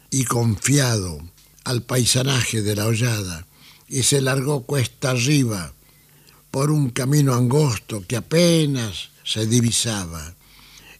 y 0.09 0.23
confiado, 0.25 1.19
al 1.63 1.81
paisanaje 1.81 2.61
de 2.61 2.75
la 2.75 2.85
hollada 2.85 3.45
y 3.89 4.03
se 4.03 4.21
largó 4.21 4.63
cuesta 4.63 5.11
arriba 5.11 5.73
por 6.51 6.71
un 6.71 6.91
camino 6.91 7.33
angosto 7.33 8.05
que 8.07 8.15
apenas 8.15 9.09
se 9.23 9.45
divisaba. 9.45 10.33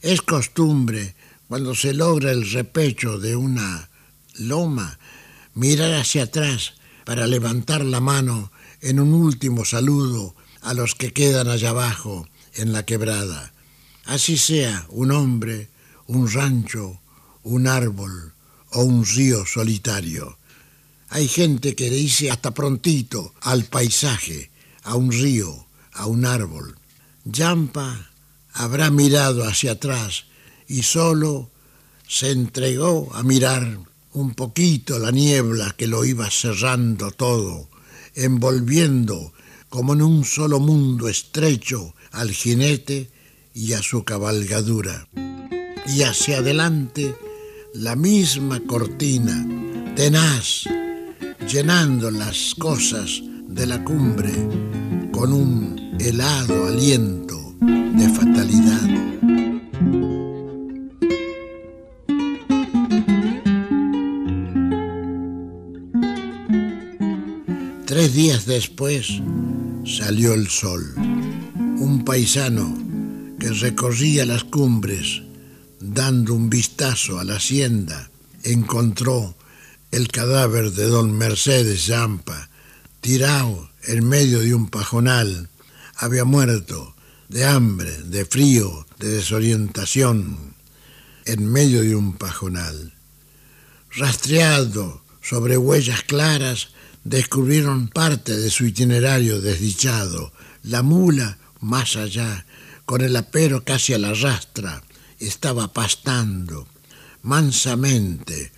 Es 0.02 0.22
costumbre, 0.22 1.16
cuando 1.48 1.74
se 1.74 1.94
logra 1.94 2.32
el 2.32 2.50
repecho 2.52 3.18
de 3.18 3.36
una 3.36 3.90
loma, 4.40 5.00
mirar 5.58 5.94
hacia 5.94 6.24
atrás 6.24 6.74
para 7.04 7.28
levantar 7.28 7.84
la 7.84 8.00
mano 8.00 8.52
en 8.82 9.00
un 9.00 9.14
último 9.14 9.66
saludo 9.66 10.36
a 10.62 10.74
los 10.74 10.96
que 10.96 11.12
quedan 11.12 11.50
allá 11.50 11.72
abajo 11.72 12.28
en 12.54 12.72
la 12.72 12.86
quebrada 12.86 13.54
así 14.08 14.38
sea 14.38 14.86
un 14.90 15.12
hombre, 15.12 15.70
un 16.08 16.32
rancho, 16.32 17.00
un 17.44 17.68
árbol 17.68 18.34
o 18.72 18.84
un 18.84 19.06
río 19.06 19.46
solitario. 19.46 20.38
Hay 21.10 21.28
gente 21.28 21.76
que 21.76 21.90
le 21.90 21.98
dice 21.98 22.32
hasta 22.32 22.54
prontito 22.54 23.34
al 23.42 23.66
paisaje, 23.66 24.50
a 24.84 24.96
un 24.96 25.12
río, 25.12 25.68
a 25.94 26.08
un 26.08 26.26
árbol. 26.26 26.78
Yampa 27.26 28.10
habrá 28.54 28.90
mirado 28.90 29.44
hacia 29.44 29.74
atrás 29.74 30.26
y 30.68 30.84
solo 30.84 31.52
se 32.08 32.32
entregó 32.32 33.14
a 33.14 33.24
mirar 33.24 33.80
un 34.18 34.34
poquito 34.34 34.98
la 34.98 35.12
niebla 35.12 35.76
que 35.78 35.86
lo 35.86 36.04
iba 36.04 36.32
cerrando 36.32 37.12
todo, 37.12 37.70
envolviendo 38.16 39.32
como 39.70 39.94
en 39.94 40.02
un 40.02 40.26
solo 40.26 40.60
mundo 40.60 41.08
estrecho 41.08 41.94
al 42.12 42.32
jinete 42.32 43.12
y 43.54 43.74
a 43.74 43.84
su 43.84 44.04
cabalgadura. 44.04 45.08
Y 45.86 46.02
hacia 46.02 46.40
adelante 46.40 47.16
la 47.76 47.96
misma 47.96 48.60
cortina, 48.66 49.46
tenaz, 49.96 50.64
llenando 51.48 52.10
las 52.10 52.56
cosas 52.58 53.22
de 53.48 53.68
la 53.68 53.84
cumbre 53.84 54.34
con 55.12 55.32
un 55.32 55.96
helado 56.00 56.66
aliento 56.66 57.54
de 57.62 58.10
fatalidad. 58.10 60.27
Días 68.06 68.46
después 68.46 69.08
salió 69.84 70.36
el 70.36 70.50
sol. 70.50 70.94
Un 70.96 72.04
paisano 72.06 72.78
que 73.40 73.50
recorría 73.50 74.24
las 74.26 74.44
cumbres 74.44 75.24
dando 75.80 76.36
un 76.36 76.48
vistazo 76.48 77.20
a 77.20 77.24
la 77.24 77.38
hacienda 77.38 78.10
encontró 78.44 79.36
el 79.92 80.10
cadáver 80.10 80.74
de 80.74 80.86
don 80.86 81.18
Mercedes 81.18 81.88
Zampa 81.88 82.50
tirado 83.02 83.72
en 83.84 84.08
medio 84.08 84.42
de 84.42 84.54
un 84.54 84.70
pajonal. 84.70 85.50
Había 85.96 86.24
muerto 86.24 86.96
de 87.30 87.46
hambre, 87.46 87.92
de 88.04 88.26
frío, 88.26 88.86
de 89.00 89.10
desorientación, 89.10 90.54
en 91.26 91.52
medio 91.52 91.82
de 91.82 91.96
un 91.96 92.14
pajonal. 92.14 92.94
Rastreado 93.90 95.02
sobre 95.22 95.58
huellas 95.58 96.04
claras, 96.04 96.70
descubrieron 97.08 97.88
parte 97.88 98.36
de 98.36 98.50
su 98.50 98.66
itinerario 98.66 99.40
desdichado. 99.40 100.34
La 100.64 100.84
mula, 100.84 101.38
más 101.62 101.96
allá, 101.96 102.46
con 102.86 103.02
el 103.02 103.16
apero 103.16 103.64
casi 103.64 103.94
a 103.94 103.98
la 103.98 104.14
rastra, 104.14 104.84
estaba 105.18 105.72
pastando 105.72 106.68
mansamente, 107.24 108.52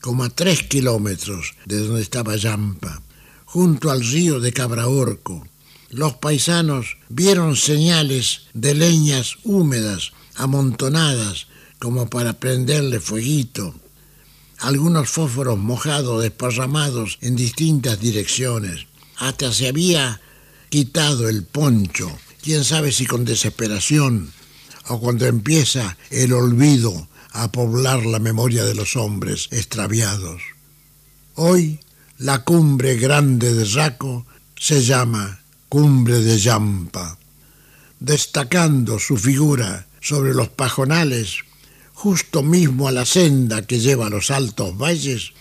como 0.00 0.22
a 0.24 0.30
tres 0.30 0.62
kilómetros 0.62 1.54
de 1.66 1.78
donde 1.78 2.02
estaba 2.02 2.36
Yampa, 2.36 3.02
junto 3.44 3.90
al 3.90 4.04
río 4.04 4.38
de 4.38 4.52
Cabraorco. 4.52 5.46
Los 5.90 6.14
paisanos 6.14 6.96
vieron 7.08 7.56
señales 7.56 8.42
de 8.54 8.74
leñas 8.74 9.36
húmedas 9.42 10.12
amontonadas 10.36 11.48
como 11.80 12.08
para 12.08 12.34
prenderle 12.34 13.00
fueguito, 13.00 13.74
algunos 14.60 15.08
fósforos 15.08 15.58
mojados 15.58 16.22
desparramados 16.22 17.18
en 17.22 17.34
distintas 17.34 17.98
direcciones. 17.98 18.86
Hasta 19.16 19.52
se 19.52 19.68
había 19.68 20.20
quitado 20.68 21.28
el 21.28 21.44
poncho, 21.44 22.10
quién 22.42 22.64
sabe 22.64 22.92
si 22.92 23.06
con 23.06 23.24
desesperación 23.24 24.32
o 24.88 25.00
cuando 25.00 25.26
empieza 25.26 25.96
el 26.10 26.32
olvido 26.32 27.08
a 27.32 27.50
poblar 27.52 28.04
la 28.04 28.18
memoria 28.18 28.64
de 28.64 28.74
los 28.74 28.96
hombres 28.96 29.48
extraviados. 29.50 30.42
Hoy 31.34 31.80
la 32.18 32.44
cumbre 32.44 32.96
grande 32.96 33.54
de 33.54 33.64
Raco 33.64 34.26
se 34.56 34.82
llama 34.82 35.40
Cumbre 35.68 36.20
de 36.20 36.38
Yampa, 36.38 37.18
destacando 37.98 38.98
su 38.98 39.16
figura 39.16 39.86
sobre 40.00 40.34
los 40.34 40.48
pajonales, 40.48 41.44
justo 42.02 42.42
mismo 42.42 42.88
a 42.88 42.92
la 42.92 43.04
senda 43.04 43.66
que 43.66 43.78
lleva 43.78 44.06
a 44.06 44.10
los 44.10 44.30
altos 44.30 44.74
valles, 44.74 45.32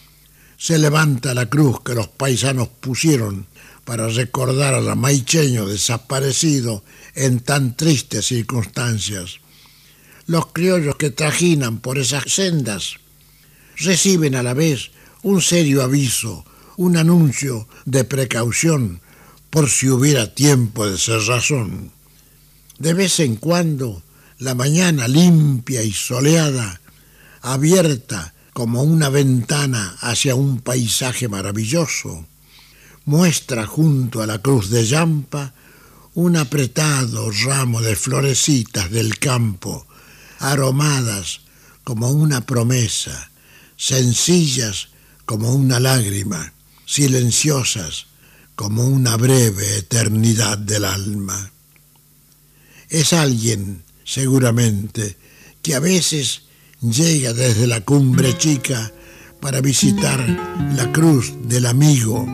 se 0.58 0.78
levanta 0.78 1.34
la 1.34 1.46
cruz 1.46 1.80
que 1.86 1.96
los 1.96 2.10
paisanos 2.10 2.68
pusieron 2.68 3.48
para 3.86 4.10
recordar 4.10 4.74
al 4.74 4.90
amaicheño 4.90 5.66
desaparecido 5.68 6.84
en 7.16 7.40
tan 7.40 7.78
tristes 7.78 8.26
circunstancias. 8.26 9.40
Los 10.28 10.48
criollos 10.48 10.98
que 10.98 11.12
trajinan 11.12 11.80
por 11.80 11.98
esas 11.98 12.26
sendas 12.28 12.96
reciben 13.78 14.36
a 14.36 14.44
la 14.44 14.54
vez 14.54 14.92
un 15.24 15.42
serio 15.42 15.82
aviso, 15.82 16.44
un 16.76 16.98
anuncio 16.98 17.70
de 17.86 18.04
precaución 18.04 19.00
por 19.50 19.70
si 19.70 19.88
hubiera 19.88 20.36
tiempo 20.36 20.86
de 20.86 20.98
ser 20.98 21.22
razón. 21.22 21.94
De 22.80 22.94
vez 22.94 23.22
en 23.22 23.38
cuando, 23.38 24.04
la 24.40 24.56
mañana 24.56 25.08
limpia 25.08 25.84
y 25.84 25.92
soleada, 25.92 26.80
abierta 27.42 28.34
como 28.54 28.84
una 28.84 29.10
ventana 29.10 29.98
hacia 30.00 30.36
un 30.36 30.62
paisaje 30.62 31.28
maravilloso, 31.28 32.26
muestra 33.06 33.66
junto 33.66 34.22
a 34.22 34.28
la 34.28 34.40
cruz 34.40 34.70
de 34.70 34.86
Yampa 34.86 35.54
un 36.14 36.38
apretado 36.38 37.30
ramo 37.32 37.82
de 37.82 37.96
florecitas 37.96 38.90
del 38.92 39.20
campo, 39.20 39.86
aromadas 40.40 41.42
como 41.84 42.10
una 42.10 42.46
promesa, 42.46 43.32
sencillas 43.78 44.90
como 45.26 45.54
una 45.54 45.80
lágrima, 45.80 46.54
silenciosas 46.86 48.08
como 48.56 48.86
una 48.86 49.16
breve 49.16 49.78
eternidad 49.78 50.58
del 50.58 50.86
alma. 50.86 51.52
Es 52.90 53.14
alguien, 53.14 53.84
seguramente, 54.10 55.18
que 55.62 55.76
a 55.76 55.80
veces 55.80 56.42
llega 56.82 57.32
desde 57.34 57.68
la 57.68 57.82
cumbre 57.82 58.36
chica 58.38 58.92
para 59.40 59.62
visitar 59.62 60.20
la 60.76 60.92
cruz 60.92 61.32
del 61.44 61.68
amigo 61.68 62.26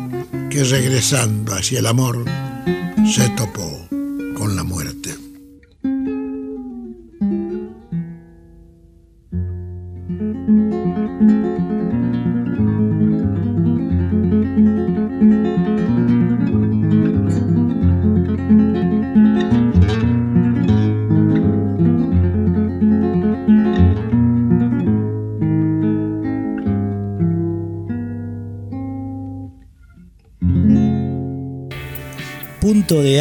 que 0.49 0.63
regresando 0.63 1.53
hacia 1.53 1.79
el 1.79 1.87
amor 1.87 2.23
se 3.13 3.27
topó 3.31 3.87
con 4.35 4.55
la 4.55 4.63
muerte. 4.63 5.24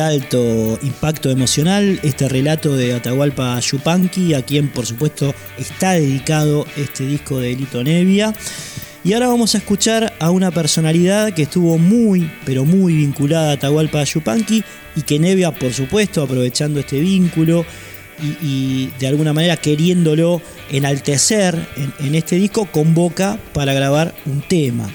Alto 0.01 0.79
impacto 0.83 1.31
emocional 1.31 2.01
este 2.03 2.29
relato 2.29 2.77
de 2.77 2.95
Atahualpa 2.95 3.59
Yupanqui, 3.61 4.35
a 4.35 4.43
quien 4.43 4.69
por 4.69 4.87
supuesto 4.87 5.35
está 5.59 5.93
dedicado 5.93 6.67
este 6.77 7.07
disco 7.07 7.39
de 7.39 7.55
Lito 7.55 7.83
Nevia. 7.83 8.33
Y 9.05 9.13
ahora 9.13 9.29
vamos 9.29 9.55
a 9.55 9.59
escuchar 9.59 10.15
a 10.19 10.31
una 10.31 10.51
personalidad 10.51 11.33
que 11.35 11.43
estuvo 11.43 11.77
muy, 11.77 12.31
pero 12.47 12.65
muy 12.65 12.95
vinculada 12.95 13.51
a 13.51 13.55
Atahualpa 13.55 14.03
Yupanqui 14.05 14.65
y 14.97 15.03
que 15.03 15.19
Nevia, 15.19 15.53
por 15.53 15.73
supuesto, 15.73 16.23
aprovechando 16.23 16.81
este 16.81 17.01
vínculo 17.01 17.67
y, 18.41 18.91
de 18.99 19.07
alguna 19.09 19.33
manera 19.33 19.57
queriéndolo 19.57 20.41
enaltecer 20.71 21.55
en, 21.77 22.07
en 22.07 22.15
este 22.15 22.37
disco, 22.37 22.67
convoca 22.67 23.39
para 23.53 23.75
grabar 23.75 24.15
un 24.25 24.41
tema. 24.41 24.89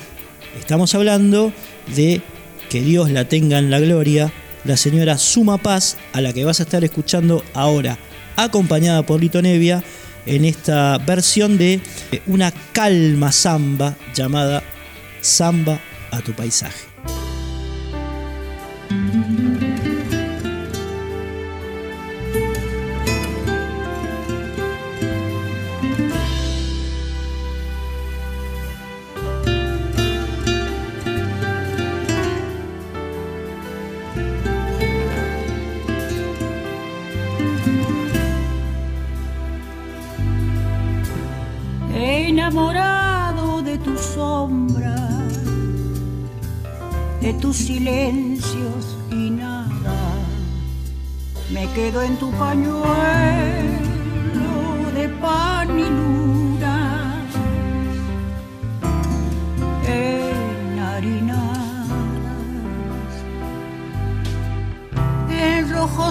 Estamos 0.57 0.95
hablando 0.95 1.53
de 1.95 2.21
que 2.69 2.81
Dios 2.81 3.09
la 3.11 3.25
tenga 3.25 3.57
en 3.57 3.71
la 3.71 3.79
gloria, 3.79 4.31
la 4.63 4.77
señora 4.77 5.17
Suma 5.17 5.57
Paz, 5.57 5.97
a 6.13 6.21
la 6.21 6.33
que 6.33 6.45
vas 6.45 6.59
a 6.59 6.63
estar 6.63 6.83
escuchando 6.83 7.43
ahora, 7.53 7.97
acompañada 8.35 9.03
por 9.03 9.19
Lito 9.19 9.41
Nevia, 9.41 9.83
en 10.25 10.45
esta 10.45 10.97
versión 10.99 11.57
de 11.57 11.81
una 12.27 12.51
calma 12.71 13.31
samba 13.31 13.95
llamada 14.13 14.63
Samba 15.21 15.79
a 16.11 16.21
tu 16.21 16.33
paisaje. 16.33 17.18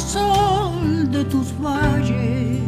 Sol 0.01 1.11
de 1.11 1.25
tus 1.25 1.53
valles, 1.61 2.63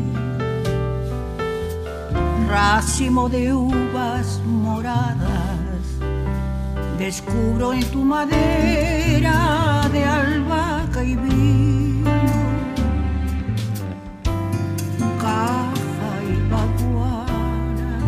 racimo 2.48 3.28
de 3.28 3.52
uvas 3.52 4.40
moradas 4.44 5.50
descubro 7.00 7.72
en 7.72 7.84
tu 7.90 8.04
madera 8.04 9.88
de 9.90 10.04
albahaca 10.04 11.02
y 11.02 11.16
vino, 11.16 12.10
caja 15.18 16.12
y 16.30 16.36
baguana, 16.52 18.00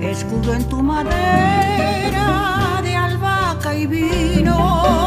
descubro 0.00 0.52
en 0.54 0.64
tu 0.68 0.82
madera 0.82 2.28
de 2.82 2.96
albahaca 2.96 3.72
y 3.76 3.86
vino. 3.86 5.05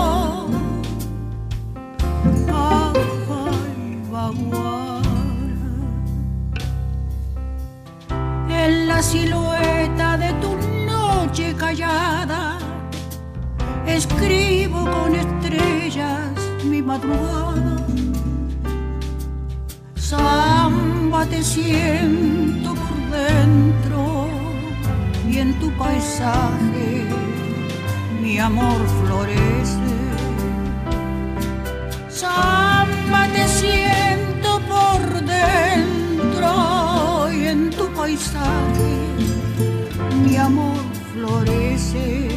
Silueta 9.02 10.18
de 10.18 10.34
tu 10.42 10.56
noche 10.86 11.56
callada, 11.56 12.58
escribo 13.86 14.84
con 14.84 15.16
estrellas 15.16 16.32
mi 16.66 16.82
madrugada. 16.82 17.78
Samba 19.96 21.26
te 21.26 21.44
siento 21.44 22.74
por 22.76 22.98
dentro 23.18 24.28
y 25.30 25.38
en 25.38 25.54
tu 25.60 25.72
paisaje 25.78 27.06
mi 28.22 28.38
amor 28.40 28.80
florece. 29.02 29.96
Samba 32.10 32.69
mi 40.24 40.36
amor 40.36 40.80
florece. 41.14 42.28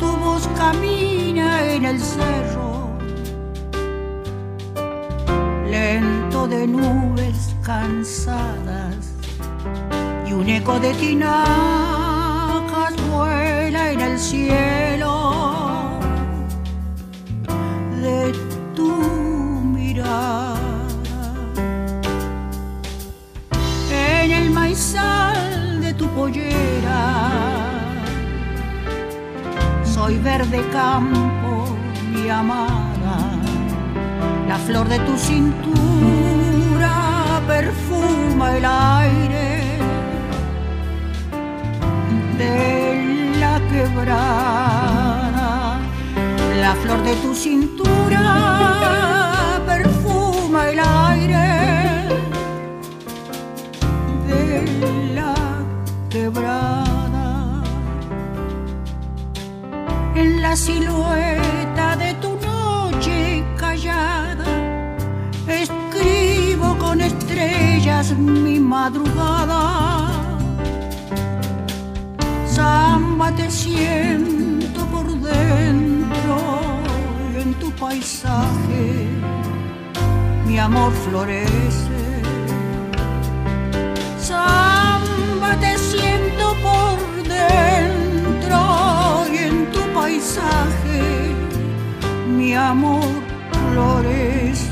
Tu 0.00 0.06
voz 0.06 0.48
camina 0.56 1.72
en 1.72 1.84
el 1.84 2.00
cerro, 2.00 2.90
lento 5.70 6.48
de 6.48 6.66
nubes 6.66 7.54
cansadas 7.62 9.12
y 10.26 10.32
un 10.32 10.48
eco 10.48 10.80
de 10.80 10.92
tinajas 10.94 12.94
vuela 13.08 13.92
en 13.92 14.00
el 14.00 14.18
cielo 14.18 14.81
pollera 26.14 27.02
soy 29.84 30.18
verde 30.18 30.60
campo, 30.72 31.76
mi 32.12 32.28
amada, 32.28 33.16
la 34.48 34.56
flor 34.56 34.88
de 34.88 34.98
tu 35.00 35.16
cintura 35.16 36.92
perfuma 37.46 38.56
el 38.56 38.64
aire 38.64 39.78
de 42.38 43.36
la 43.38 43.60
quebrada. 43.70 45.50
La 46.60 46.74
flor 46.76 47.02
de 47.02 47.14
tu 47.16 47.34
cintura 47.34 49.01
silueta 60.56 61.96
de 61.96 62.14
tu 62.14 62.36
noche 62.36 63.44
callada, 63.56 64.44
escribo 65.46 66.76
con 66.78 67.00
estrellas 67.00 68.16
mi 68.16 68.58
madrugada 68.60 69.62
samba 72.46 73.30
te 73.32 73.50
siento 73.50 74.84
por 74.86 75.06
dentro 75.06 76.36
en 77.40 77.54
tu 77.54 77.70
paisaje 77.72 79.08
mi 80.46 80.58
amor 80.58 80.92
florece. 80.92 82.02
Samba 84.18 84.71
mi 92.28 92.54
amor 92.54 93.04
florece. 93.70 94.62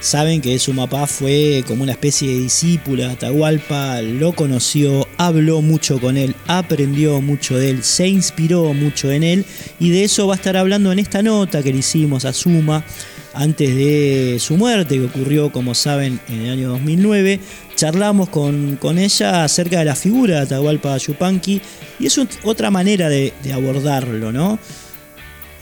Saben 0.00 0.42
que 0.42 0.58
Sumapá 0.58 1.06
fue 1.06 1.64
como 1.66 1.82
una 1.82 1.92
especie 1.92 2.28
de 2.28 2.40
discípula 2.40 3.06
de 3.06 3.12
Atahualpa, 3.14 4.02
lo 4.02 4.34
conoció, 4.34 5.08
habló 5.16 5.62
mucho 5.62 5.98
con 5.98 6.18
él, 6.18 6.34
aprendió 6.46 7.22
mucho 7.22 7.56
de 7.56 7.70
él, 7.70 7.82
se 7.82 8.08
inspiró 8.08 8.74
mucho 8.74 9.10
en 9.10 9.22
él 9.22 9.46
y 9.80 9.88
de 9.88 10.04
eso 10.04 10.26
va 10.26 10.34
a 10.34 10.36
estar 10.36 10.58
hablando 10.58 10.92
en 10.92 10.98
esta 10.98 11.22
nota 11.22 11.62
que 11.62 11.72
le 11.72 11.78
hicimos 11.78 12.26
a 12.26 12.34
Suma 12.34 12.84
antes 13.34 13.74
de 13.74 14.36
su 14.40 14.56
muerte, 14.56 14.96
que 14.98 15.04
ocurrió, 15.04 15.50
como 15.52 15.74
saben, 15.74 16.20
en 16.28 16.40
el 16.42 16.50
año 16.50 16.68
2009. 16.70 17.40
Charlamos 17.76 18.28
con, 18.28 18.76
con 18.76 18.98
ella 18.98 19.44
acerca 19.44 19.80
de 19.80 19.84
la 19.84 19.96
figura 19.96 20.36
de 20.36 20.42
Atahualpa 20.42 20.96
Yupanqui 20.96 21.60
y 21.98 22.06
es 22.06 22.18
otra 22.44 22.70
manera 22.70 23.08
de, 23.08 23.32
de 23.42 23.52
abordarlo, 23.52 24.32
¿no? 24.32 24.58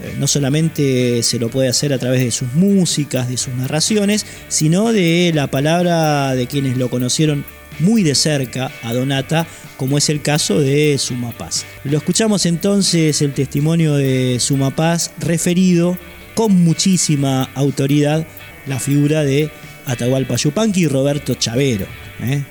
Eh, 0.03 0.16
no 0.18 0.27
solamente 0.27 1.23
se 1.23 1.39
lo 1.39 1.49
puede 1.49 1.68
hacer 1.68 1.93
a 1.93 1.99
través 1.99 2.20
de 2.20 2.31
sus 2.31 2.53
músicas, 2.55 3.29
de 3.29 3.37
sus 3.37 3.55
narraciones, 3.55 4.27
sino 4.49 4.93
de 4.93 5.33
la 5.35 5.47
palabra 5.47 6.35
de 6.35 6.47
quienes 6.47 6.77
lo 6.77 6.91
conocieron 6.91 7.45
muy 7.79 8.03
de 8.03 8.14
cerca 8.14 8.70
a 8.83 8.93
Donata, 8.93 9.47
como 9.77 9.99
es 9.99 10.09
el 10.09 10.23
caso 10.23 10.61
de 10.61 10.99
Sumapaz. 10.99 11.64
Lo 11.85 11.99
escuchamos 11.99 12.47
entonces 12.47 13.23
el 13.23 13.33
testimonio 13.33 13.95
de 13.95 14.39
Sumapaz 14.41 15.12
referido 15.18 15.97
con 16.35 16.64
muchísima 16.64 17.51
autoridad 17.55 18.26
la 18.66 18.78
figura 18.78 19.22
de 19.24 19.51
Atahualpa 19.87 20.37
Yupanqui 20.37 20.83
y 20.83 20.89
Roberto 20.89 21.35
Chavero. 21.35 21.87
¿eh? 22.20 22.43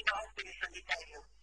interromper 0.00 0.46
o 0.48 0.64
sanitário. 0.64 1.39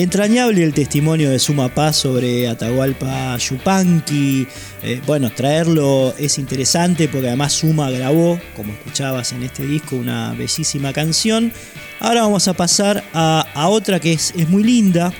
Entrañable 0.00 0.64
el 0.64 0.72
testimonio 0.72 1.28
de 1.28 1.38
Suma 1.38 1.68
Paz 1.68 1.96
sobre 1.96 2.48
Atahualpa 2.48 3.36
Yupanqui. 3.36 4.46
Eh, 4.82 5.02
bueno, 5.06 5.30
traerlo 5.30 6.14
es 6.16 6.38
interesante 6.38 7.06
porque 7.06 7.28
además 7.28 7.52
Suma 7.52 7.90
grabó, 7.90 8.40
como 8.56 8.72
escuchabas 8.72 9.32
en 9.32 9.42
este 9.42 9.66
disco, 9.66 9.96
una 9.96 10.32
bellísima 10.32 10.94
canción. 10.94 11.52
Ahora 11.98 12.22
vamos 12.22 12.48
a 12.48 12.54
pasar 12.54 13.04
a, 13.12 13.68
otra 13.68 14.00
que 14.00 14.14
es, 14.14 14.32
muy 14.48 14.64
linda. 14.64 15.12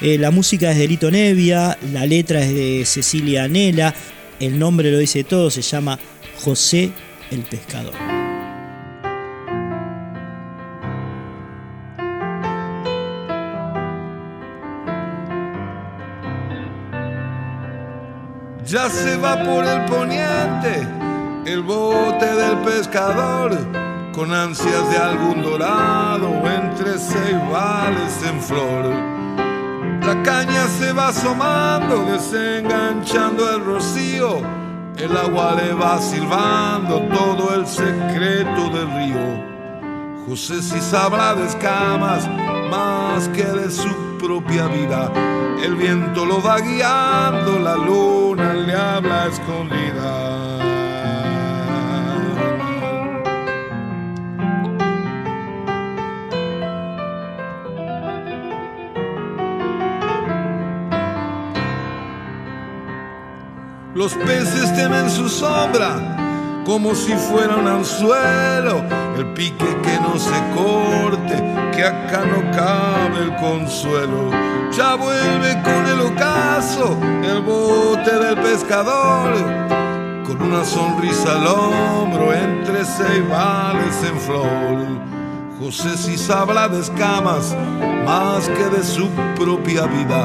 Eh, 0.00 0.16
la 0.16 0.30
música 0.30 0.70
es 0.70 0.78
de 0.78 0.86
Lito 0.86 1.10
Nevia, 1.10 1.76
la 1.92 2.06
letra 2.06 2.40
es 2.40 2.54
de 2.54 2.84
Cecilia 2.86 3.42
Anela, 3.42 3.92
el 4.38 4.60
nombre 4.60 4.92
lo 4.92 4.98
dice 4.98 5.24
todo, 5.24 5.50
se 5.50 5.62
llama 5.62 5.98
José 6.36 6.92
el 7.32 7.40
Pescador. 7.40 8.19
Ya 18.70 18.88
se 18.88 19.16
va 19.16 19.36
por 19.42 19.64
el 19.64 19.84
poniente 19.86 20.86
el 21.44 21.60
bote 21.64 22.24
del 22.24 22.58
pescador, 22.58 23.50
con 24.14 24.32
ansias 24.32 24.88
de 24.90 24.96
algún 24.96 25.42
dorado 25.42 26.28
entre 26.46 26.96
ceibales 26.96 28.22
en 28.24 28.40
flor. 28.40 28.84
La 30.06 30.22
caña 30.22 30.68
se 30.68 30.92
va 30.92 31.08
asomando, 31.08 32.04
desenganchando 32.12 33.56
el 33.56 33.64
rocío, 33.64 34.38
el 34.96 35.16
agua 35.16 35.56
le 35.56 35.72
va 35.72 36.00
silbando 36.00 37.00
todo 37.08 37.56
el 37.56 37.66
secreto 37.66 38.68
del 38.70 38.88
río. 38.92 39.50
José 40.28 40.62
si 40.62 40.80
sabrá 40.80 41.34
de 41.34 41.44
escamas 41.46 42.28
más 42.70 43.26
que 43.30 43.42
de 43.42 43.68
su 43.68 43.88
propia 44.20 44.68
vida. 44.68 45.10
El 45.60 45.74
viento 45.74 46.24
lo 46.24 46.40
va 46.40 46.60
guiando, 46.60 47.58
la 47.58 47.74
luna 47.74 48.49
le 48.66 48.74
habla 48.74 49.24
a 49.24 49.26
escondidas. 49.28 50.60
Los 63.94 64.14
peces 64.14 64.74
temen 64.76 65.10
su 65.10 65.28
sombra 65.28 66.19
como 66.70 66.94
si 66.94 67.12
fuera 67.14 67.56
un 67.56 67.66
anzuelo, 67.66 68.84
el 69.18 69.26
pique 69.34 69.66
que 69.82 69.98
no 70.00 70.16
se 70.16 70.38
corte, 70.54 71.34
que 71.74 71.84
acá 71.84 72.22
no 72.24 72.48
cabe 72.52 73.24
el 73.24 73.34
consuelo. 73.38 74.30
Ya 74.70 74.94
vuelve 74.94 75.60
con 75.64 75.86
el 75.88 76.00
ocaso, 76.00 76.96
el 77.24 77.42
bote 77.42 78.16
del 78.16 78.36
pescador, 78.36 79.32
con 80.24 80.40
una 80.40 80.64
sonrisa 80.64 81.32
al 81.32 81.46
hombro, 81.48 82.32
entre 82.32 82.84
ceibales 82.84 84.04
en 84.08 84.20
flor. 84.20 84.86
José 85.58 85.98
sí 85.98 86.16
sabrá 86.16 86.68
de 86.68 86.82
escamas 86.82 87.52
más 88.06 88.48
que 88.48 88.76
de 88.76 88.84
su 88.84 89.08
propia 89.34 89.86
vida. 89.86 90.24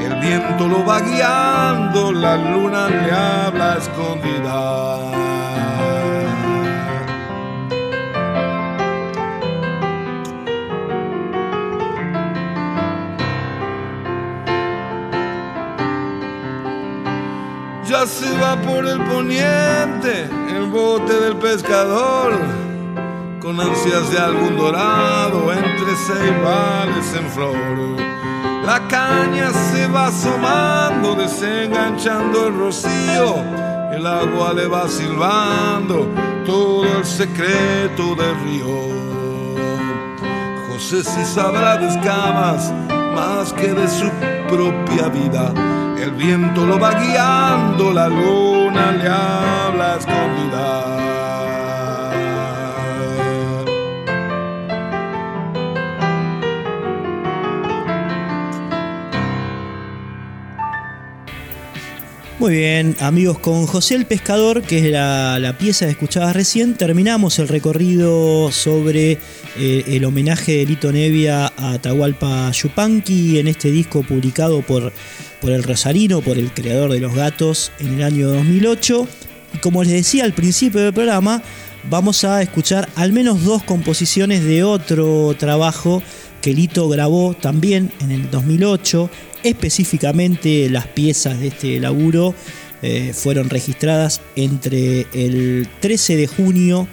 El 0.00 0.14
viento 0.20 0.68
lo 0.68 0.86
va 0.86 1.00
guiando, 1.00 2.12
la 2.12 2.36
luna 2.36 2.88
le 2.88 3.10
habla 3.10 3.78
escondida. 3.78 5.41
Ya 17.92 18.06
se 18.06 18.38
va 18.38 18.58
por 18.62 18.86
el 18.86 18.98
poniente 19.04 20.22
el 20.48 20.70
bote 20.70 21.12
del 21.12 21.36
pescador, 21.36 22.32
con 23.38 23.60
ansias 23.60 24.10
de 24.10 24.18
algún 24.18 24.56
dorado 24.56 25.52
entre 25.52 25.94
ceibales 25.96 27.14
en 27.14 27.28
flor. 27.28 27.54
La 28.64 28.88
caña 28.88 29.50
se 29.50 29.86
va 29.88 30.06
asomando, 30.06 31.14
desenganchando 31.16 32.46
el 32.46 32.58
rocío, 32.58 33.34
el 33.92 34.06
agua 34.06 34.54
le 34.54 34.66
va 34.68 34.88
silbando 34.88 36.08
todo 36.46 36.86
el 36.96 37.04
secreto 37.04 38.14
del 38.14 38.34
río. 38.46 38.88
José 40.70 41.04
sí 41.04 41.24
sabrá 41.26 41.76
de 41.76 41.88
escamas 41.88 42.72
más 43.14 43.52
que 43.52 43.74
de 43.74 43.86
su 43.86 44.08
propia 44.48 45.08
vida 45.08 45.52
el 46.02 46.10
viento 46.12 46.66
lo 46.66 46.80
va 46.80 46.94
guiando, 46.94 47.92
la 47.92 48.08
luna 48.08 48.90
le 48.92 49.08
habla 49.08 49.96
escondida. 49.98 51.11
Muy 62.42 62.54
bien, 62.54 62.96
amigos, 62.98 63.38
con 63.38 63.68
José 63.68 63.94
el 63.94 64.04
Pescador, 64.04 64.62
que 64.62 64.78
es 64.78 64.90
la, 64.90 65.54
pieza 65.60 65.84
que 65.84 65.92
escuchabas 65.92 66.34
recién, 66.34 66.74
terminamos 66.74 67.38
el 67.38 67.46
recorrido 67.46 68.50
sobre 68.50 69.12
eh, 69.56 69.84
el 69.86 70.04
homenaje 70.04 70.56
de 70.56 70.66
Lito 70.66 70.90
Nevia 70.90 71.52
a 71.56 71.74
Atahualpa 71.74 72.50
Yupanqui 72.50 73.38
en 73.38 73.46
este 73.46 73.70
disco 73.70 74.02
publicado 74.02 74.60
por 74.62 74.92
por 75.40 75.52
el 75.52 75.62
Rosarino, 75.62 76.20
por 76.20 76.36
el 76.36 76.52
creador 76.52 76.90
de 76.90 76.98
Los 76.98 77.14
Gatos 77.14 77.70
en 77.78 77.94
el 77.94 78.02
año 78.02 78.26
2008. 78.32 79.06
Y 79.54 79.58
como 79.58 79.84
les 79.84 79.92
decía 79.92 80.24
al 80.24 80.32
principio 80.32 80.80
del 80.80 80.92
programa, 80.92 81.44
vamos 81.84 82.24
a 82.24 82.42
escuchar 82.42 82.88
al 82.96 83.12
menos 83.12 83.44
dos 83.44 83.62
composiciones 83.62 84.44
de 84.44 84.64
otro 84.64 85.34
trabajo 85.38 86.02
que 86.40 86.54
Lito 86.54 86.88
grabó 86.88 87.34
también 87.34 87.92
en 88.00 88.10
el 88.10 88.30
2008. 88.30 89.10
Específicamente 89.42 90.68
las 90.70 90.86
piezas 90.86 91.40
de 91.40 91.48
este 91.48 91.80
laburo 91.80 92.34
eh, 92.82 93.12
fueron 93.14 93.48
registradas 93.48 94.20
entre 94.36 95.06
el 95.12 95.68
13 95.80 96.16
de 96.16 96.26
junio 96.26 96.88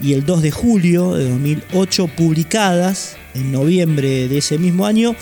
y 0.00 0.14
el 0.14 0.26
2 0.26 0.42
de 0.42 0.50
julio 0.50 1.14
de 1.14 1.28
2008, 1.30 2.08
publicadas 2.08 3.16
en 3.34 3.52
noviembre 3.52 4.28
de 4.28 4.38
ese 4.38 4.58
mismo 4.58 4.84
año 4.84 5.14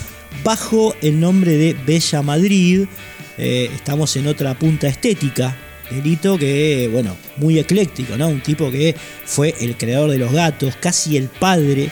bajo 0.43 0.95
el 1.03 1.21
nombre 1.21 1.57
de 1.57 1.77
Bella 1.87 2.23
Madrid. 2.23 2.87
Eh, 3.39 3.71
estamos 3.75 4.17
en 4.17 4.27
otra 4.27 4.59
punta 4.59 4.89
estética. 4.89 5.57
Delito 5.91 6.39
que, 6.39 6.89
bueno, 6.93 7.17
muy 7.37 7.59
ecléctico, 7.59 8.17
¿no? 8.17 8.29
Un 8.29 8.41
tipo 8.41 8.71
que 8.71 8.95
fue 9.25 9.55
el 9.61 9.77
creador 9.77 10.11
de 10.11 10.19
los 10.19 10.33
gatos, 10.33 10.77
casi 10.77 11.17
el 11.17 11.29
padre 11.29 11.91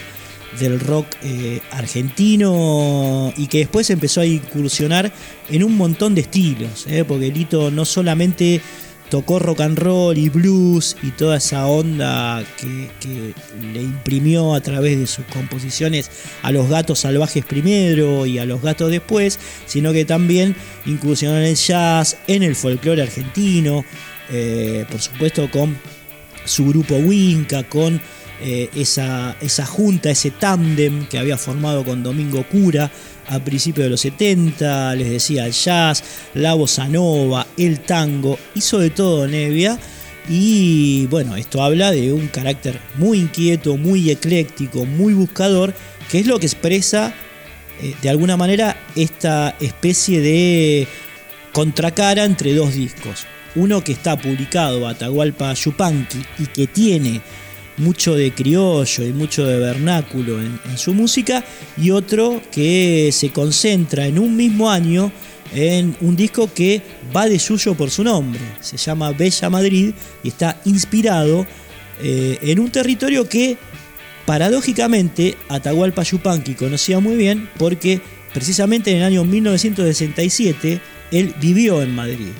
del 0.59 0.79
rock 0.79 1.07
eh, 1.23 1.59
argentino 1.71 3.31
y 3.37 3.47
que 3.47 3.59
después 3.59 3.89
empezó 3.89 4.21
a 4.21 4.25
incursionar 4.25 5.11
en 5.49 5.63
un 5.63 5.77
montón 5.77 6.15
de 6.15 6.21
estilos, 6.21 6.87
¿eh? 6.87 7.03
porque 7.07 7.31
Lito 7.31 7.69
no 7.71 7.85
solamente 7.85 8.61
tocó 9.09 9.39
rock 9.39 9.61
and 9.61 9.77
roll 9.77 10.17
y 10.17 10.29
blues 10.29 10.95
y 11.03 11.11
toda 11.11 11.37
esa 11.37 11.65
onda 11.65 12.43
que, 12.57 12.89
le 13.73 13.81
imprimió 13.81 14.53
a 14.53 14.61
través 14.61 14.99
de 14.99 15.07
sus 15.07 15.25
composiciones 15.25 16.09
a 16.41 16.51
los 16.51 16.69
gatos 16.69 16.99
salvajes 16.99 17.43
primero 17.45 18.25
y 18.25 18.39
a 18.39 18.45
los 18.45 18.61
gatos 18.61 18.91
después, 18.91 19.39
sino 19.65 19.91
que 19.91 20.05
también 20.05 20.55
incursionó 20.85 21.37
en 21.37 21.45
el 21.45 21.55
jazz, 21.55 22.17
en 22.27 22.43
el 22.43 22.55
folclore 22.55 23.01
argentino, 23.01 23.83
eh, 24.31 24.85
por 24.89 25.01
supuesto 25.01 25.49
con 25.51 25.77
su 26.45 26.67
grupo 26.67 26.95
Winca, 26.95 27.63
con 27.63 28.01
eh, 28.41 28.69
esa, 28.75 29.35
esa 29.41 29.65
junta, 29.65 30.09
ese 30.09 30.31
tándem 30.31 31.07
que 31.07 31.19
había 31.19 31.37
formado 31.37 31.83
con 31.83 32.03
Domingo 32.03 32.45
Cura 32.47 32.89
a 33.29 33.39
principios 33.39 33.85
de 33.85 33.89
los 33.91 34.01
70, 34.01 34.95
les 34.95 35.09
decía 35.09 35.45
el 35.45 35.53
jazz, 35.53 36.03
la 36.33 36.55
bossa 36.55 36.87
nova, 36.87 37.45
el 37.57 37.79
tango, 37.79 38.37
hizo 38.55 38.79
de 38.79 38.89
todo 38.89 39.27
Nevia. 39.27 39.79
Y 40.27 41.07
bueno, 41.07 41.35
esto 41.35 41.63
habla 41.63 41.91
de 41.91 42.11
un 42.13 42.27
carácter 42.27 42.79
muy 42.95 43.19
inquieto, 43.19 43.77
muy 43.77 44.09
ecléctico, 44.09 44.85
muy 44.85 45.13
buscador, 45.13 45.73
que 46.11 46.19
es 46.19 46.27
lo 46.27 46.39
que 46.39 46.45
expresa 46.45 47.13
eh, 47.81 47.95
de 48.01 48.09
alguna 48.09 48.37
manera 48.37 48.75
esta 48.95 49.55
especie 49.59 50.21
de 50.21 50.87
contracara 51.53 52.25
entre 52.25 52.53
dos 52.53 52.73
discos. 52.73 53.25
Uno 53.55 53.83
que 53.83 53.91
está 53.91 54.17
publicado, 54.17 54.87
Atahualpa 54.87 55.53
Yupanqui, 55.53 56.23
y 56.37 56.45
que 56.47 56.67
tiene 56.67 57.21
mucho 57.79 58.15
de 58.15 58.33
criollo 58.33 59.03
y 59.03 59.13
mucho 59.13 59.45
de 59.45 59.57
vernáculo 59.57 60.39
en, 60.39 60.77
su 60.77 60.93
música, 60.93 61.43
y 61.77 61.91
otro 61.91 62.41
que 62.51 63.09
se 63.11 63.31
concentra 63.31 64.05
en 64.05 64.19
un 64.19 64.35
mismo 64.35 64.69
año 64.69 65.11
en 65.53 65.95
un 66.01 66.15
disco 66.15 66.53
que 66.53 66.81
va 67.15 67.27
de 67.27 67.39
suyo 67.39 67.73
por 67.73 67.89
su 67.89 68.03
nombre, 68.03 68.41
se 68.61 68.77
llama 68.77 69.11
Bella 69.11 69.49
Madrid 69.49 69.93
y 70.23 70.27
está 70.27 70.61
inspirado 70.65 71.47
eh, 72.01 72.37
en 72.43 72.59
un 72.59 72.69
territorio 72.69 73.27
que 73.27 73.57
paradójicamente 74.27 75.35
Atahualpa 75.47 76.03
Yupanqui 76.03 76.53
conocía 76.53 76.99
muy 76.99 77.15
bien 77.15 77.49
porque 77.57 77.99
precisamente 78.31 78.91
en 78.91 78.97
el 78.97 79.03
año 79.03 79.23
1967 79.23 80.79
él 81.11 81.33
vivió 81.41 81.81
en 81.81 81.95
Madrid. 81.95 82.31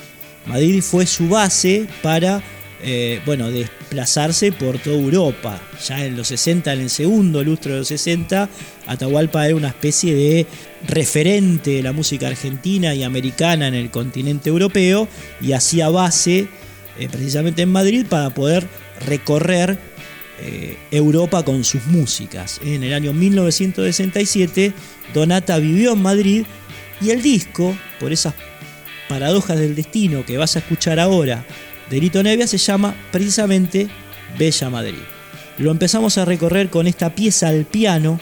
Madrid 0.45 0.81
fue 0.81 1.05
su 1.05 1.27
base 1.29 1.87
para 2.01 2.43
eh, 2.81 3.21
bueno, 3.25 3.51
desplazarse 3.51 4.51
por 4.51 4.79
toda 4.79 4.95
Europa. 4.97 5.61
Ya 5.85 6.05
en 6.05 6.15
los 6.15 6.29
60, 6.29 6.73
en 6.73 6.81
el 6.81 6.89
segundo 6.89 7.43
lustro 7.43 7.73
de 7.73 7.79
los 7.79 7.87
60, 7.89 8.49
Atahualpa 8.87 9.45
era 9.45 9.55
una 9.55 9.67
especie 9.67 10.15
de 10.15 10.47
referente 10.87 11.71
de 11.71 11.83
la 11.83 11.91
música 11.91 12.27
argentina 12.27 12.95
y 12.95 13.03
americana 13.03 13.67
en 13.67 13.75
el 13.75 13.91
continente 13.91 14.49
europeo 14.49 15.07
y 15.41 15.51
hacía 15.51 15.89
base 15.89 16.47
eh, 16.97 17.09
precisamente 17.11 17.63
en 17.63 17.69
Madrid 17.69 18.05
para 18.07 18.29
poder 18.29 18.67
recorrer 19.05 19.77
eh, 20.41 20.77
Europa 20.91 21.43
con 21.43 21.65
sus 21.65 21.85
músicas. 21.87 22.61
En 22.63 22.83
el 22.83 22.93
año 22.93 23.11
1967, 23.11 24.73
Donata 25.13 25.57
vivió 25.57 25.93
en 25.93 26.01
Madrid 26.01 26.45
y 27.01 27.09
el 27.09 27.21
disco, 27.21 27.77
por 27.99 28.13
esas 28.13 28.33
paradojas 29.09 29.59
del 29.59 29.75
destino 29.75 30.25
que 30.25 30.37
vas 30.37 30.55
a 30.55 30.59
escuchar 30.59 30.99
ahora, 30.99 31.45
Delito 31.89 32.21
Nevia 32.21 32.47
se 32.47 32.57
llama 32.57 32.95
precisamente 33.11 33.87
Bella 34.37 34.69
Madrid. 34.69 34.99
Lo 35.57 35.71
empezamos 35.71 36.17
a 36.17 36.25
recorrer 36.25 36.69
con 36.69 36.87
esta 36.87 37.15
pieza 37.15 37.47
al 37.47 37.65
piano 37.65 38.19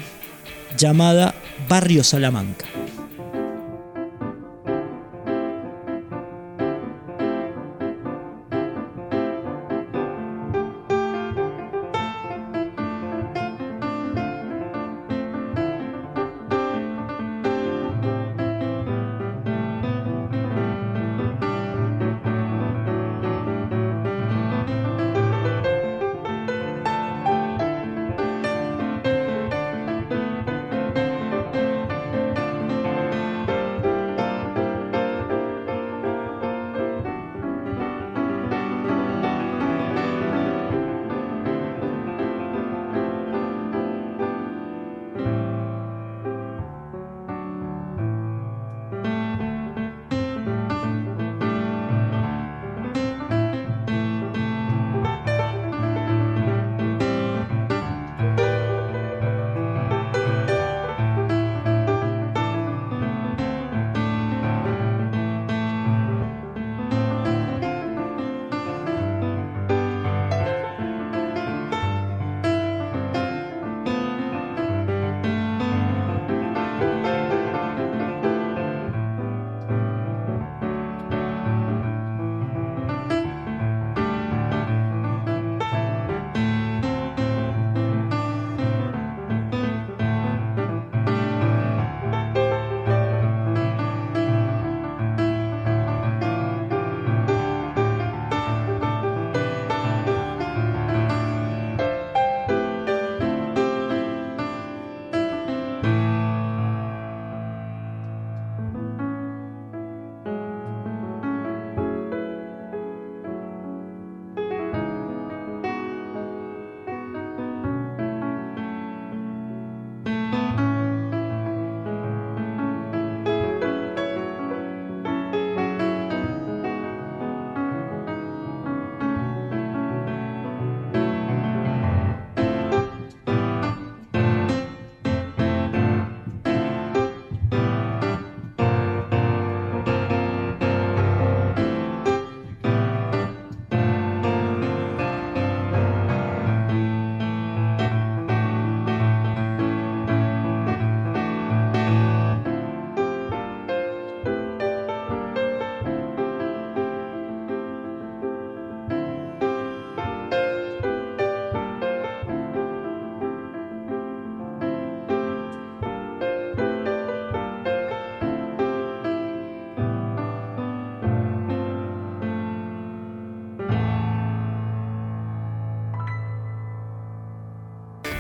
llamada 0.78 1.36
Barrio 1.68 2.04
Salamanca. 2.04 2.66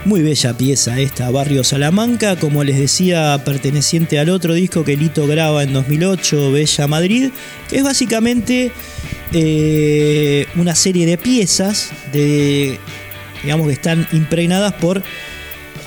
Muy 0.07 0.21
bella 0.21 0.53
pieza 0.53 1.01
esta, 1.01 1.29
Barrio 1.31 1.65
Salamanca, 1.65 2.37
como 2.37 2.63
les 2.63 2.79
decía, 2.79 3.41
perteneciente 3.43 4.17
al 4.19 4.29
otro 4.29 4.53
disco 4.53 4.85
que 4.85 4.95
Lito 4.95 5.27
graba 5.27 5.63
en 5.63 5.73
2008, 5.73 6.53
Bella 6.53 6.87
Madrid, 6.87 7.31
que 7.69 7.75
es 7.75 7.83
básicamente 7.83 8.71
eh, 9.33 10.47
una 10.55 10.75
serie 10.75 11.05
de 11.05 11.17
piezas 11.17 11.89
de, 12.13 12.79
digamos 13.43 13.67
que 13.67 13.73
están 13.73 14.07
impregnadas 14.13 14.71
por 14.75 15.03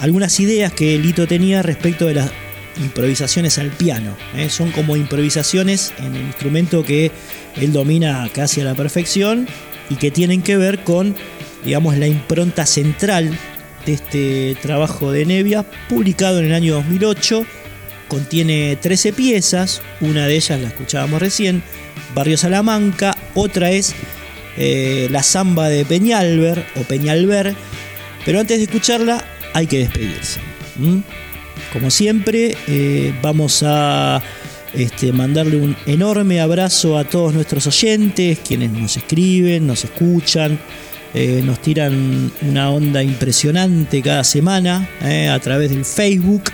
algunas 0.00 0.38
ideas 0.38 0.70
que 0.70 0.98
Lito 0.98 1.26
tenía 1.26 1.62
respecto 1.62 2.04
de 2.04 2.12
las 2.12 2.30
improvisaciones 2.78 3.56
al 3.56 3.70
piano. 3.70 4.18
¿eh? 4.36 4.50
Son 4.50 4.70
como 4.70 4.96
improvisaciones 4.96 5.94
en 5.96 6.14
el 6.14 6.22
instrumento 6.24 6.84
que 6.84 7.10
él 7.56 7.72
domina 7.72 8.28
casi 8.34 8.60
a 8.60 8.64
la 8.64 8.74
perfección 8.74 9.48
y 9.88 9.94
que 9.94 10.10
tienen 10.10 10.42
que 10.42 10.58
ver 10.58 10.84
con, 10.84 11.16
digamos, 11.64 11.96
la 11.96 12.06
impronta 12.06 12.66
central 12.66 13.34
de 13.86 13.92
este 13.94 14.56
trabajo 14.62 15.12
de 15.12 15.24
Nevia, 15.26 15.64
publicado 15.88 16.38
en 16.40 16.46
el 16.46 16.54
año 16.54 16.74
2008. 16.74 17.44
Contiene 18.08 18.76
13 18.76 19.12
piezas, 19.12 19.82
una 20.00 20.26
de 20.26 20.36
ellas 20.36 20.60
la 20.60 20.68
escuchábamos 20.68 21.20
recién, 21.20 21.62
Barrio 22.14 22.36
Salamanca, 22.36 23.16
otra 23.34 23.70
es 23.70 23.94
eh, 24.56 25.06
La 25.10 25.22
Zamba 25.22 25.68
de 25.68 25.84
Peñalver 25.84 26.64
o 26.76 26.80
Peñalver, 26.82 27.54
pero 28.24 28.40
antes 28.40 28.58
de 28.58 28.64
escucharla 28.64 29.24
hay 29.54 29.66
que 29.66 29.78
despedirse. 29.78 30.40
Como 31.72 31.90
siempre, 31.90 32.56
eh, 32.66 33.14
vamos 33.22 33.62
a 33.64 34.20
este, 34.74 35.12
mandarle 35.12 35.56
un 35.56 35.76
enorme 35.86 36.40
abrazo 36.40 36.98
a 36.98 37.04
todos 37.04 37.34
nuestros 37.34 37.66
oyentes, 37.66 38.38
quienes 38.40 38.70
nos 38.70 38.96
escriben, 38.96 39.66
nos 39.66 39.84
escuchan, 39.84 40.58
eh, 41.14 41.42
nos 41.44 41.60
tiran 41.60 42.30
una 42.42 42.70
onda 42.70 43.02
impresionante 43.02 44.02
cada 44.02 44.24
semana 44.24 44.88
eh, 45.02 45.28
a 45.28 45.38
través 45.40 45.70
del 45.70 45.84
Facebook, 45.84 46.44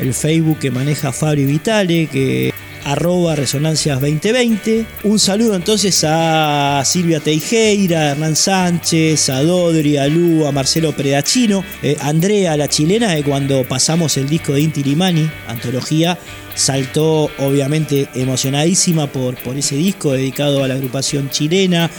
el 0.00 0.12
Facebook 0.12 0.58
que 0.58 0.70
maneja 0.70 1.12
Fabri 1.12 1.46
Vitale, 1.46 2.06
que 2.06 2.52
arroba 2.86 3.34
Resonancias 3.34 4.00
2020. 4.00 4.86
Un 5.04 5.18
saludo 5.18 5.56
entonces 5.56 6.04
a 6.06 6.82
Silvia 6.84 7.20
Teijeira, 7.20 8.00
a 8.00 8.10
Hernán 8.12 8.36
Sánchez, 8.36 9.28
a 9.28 9.42
Dodri, 9.42 9.96
a 9.96 10.06
Lu, 10.06 10.46
a 10.46 10.52
Marcelo 10.52 10.92
Predachino, 10.92 11.64
eh, 11.82 11.96
Andrea, 12.00 12.56
la 12.56 12.68
chilena, 12.68 13.16
que 13.16 13.24
cuando 13.24 13.64
pasamos 13.64 14.16
el 14.16 14.28
disco 14.28 14.52
de 14.52 14.60
Inti 14.60 14.84
Limani, 14.84 15.28
antología, 15.48 16.16
saltó 16.54 17.30
obviamente 17.38 18.08
emocionadísima 18.14 19.08
por, 19.08 19.36
por 19.36 19.56
ese 19.56 19.76
disco 19.76 20.12
dedicado 20.12 20.62
a 20.62 20.68
la 20.68 20.74
agrupación 20.74 21.28
chilena. 21.28 21.90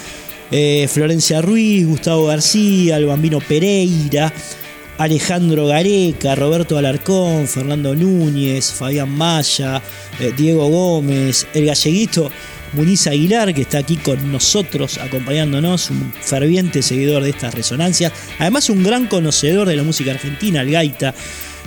Eh, 0.51 0.87
Florencia 0.89 1.41
Ruiz, 1.41 1.85
Gustavo 1.85 2.25
García, 2.25 2.97
el 2.97 3.05
bambino 3.05 3.39
Pereira. 3.39 4.33
Alejandro 4.97 5.67
Gareca, 5.67 6.33
Roberto 6.33 6.75
Alarcón, 6.75 7.47
Fernando 7.47 7.93
Núñez, 7.93 8.71
Fabián 8.71 9.09
Maya, 9.09 9.79
eh, 10.19 10.33
Diego 10.35 10.67
Gómez, 10.69 11.45
el 11.53 11.67
galleguito 11.67 12.31
Muniz 12.73 13.07
Aguilar, 13.07 13.53
que 13.53 13.61
está 13.61 13.77
aquí 13.77 13.97
con 13.97 14.31
nosotros 14.31 14.97
acompañándonos, 14.97 15.91
un 15.91 16.11
ferviente 16.19 16.81
seguidor 16.81 17.23
de 17.23 17.29
estas 17.29 17.53
resonancias, 17.53 18.11
además 18.39 18.69
un 18.69 18.83
gran 18.83 19.07
conocedor 19.07 19.67
de 19.67 19.75
la 19.75 19.83
música 19.83 20.11
argentina, 20.11 20.61
al 20.61 20.71
gaita, 20.71 21.13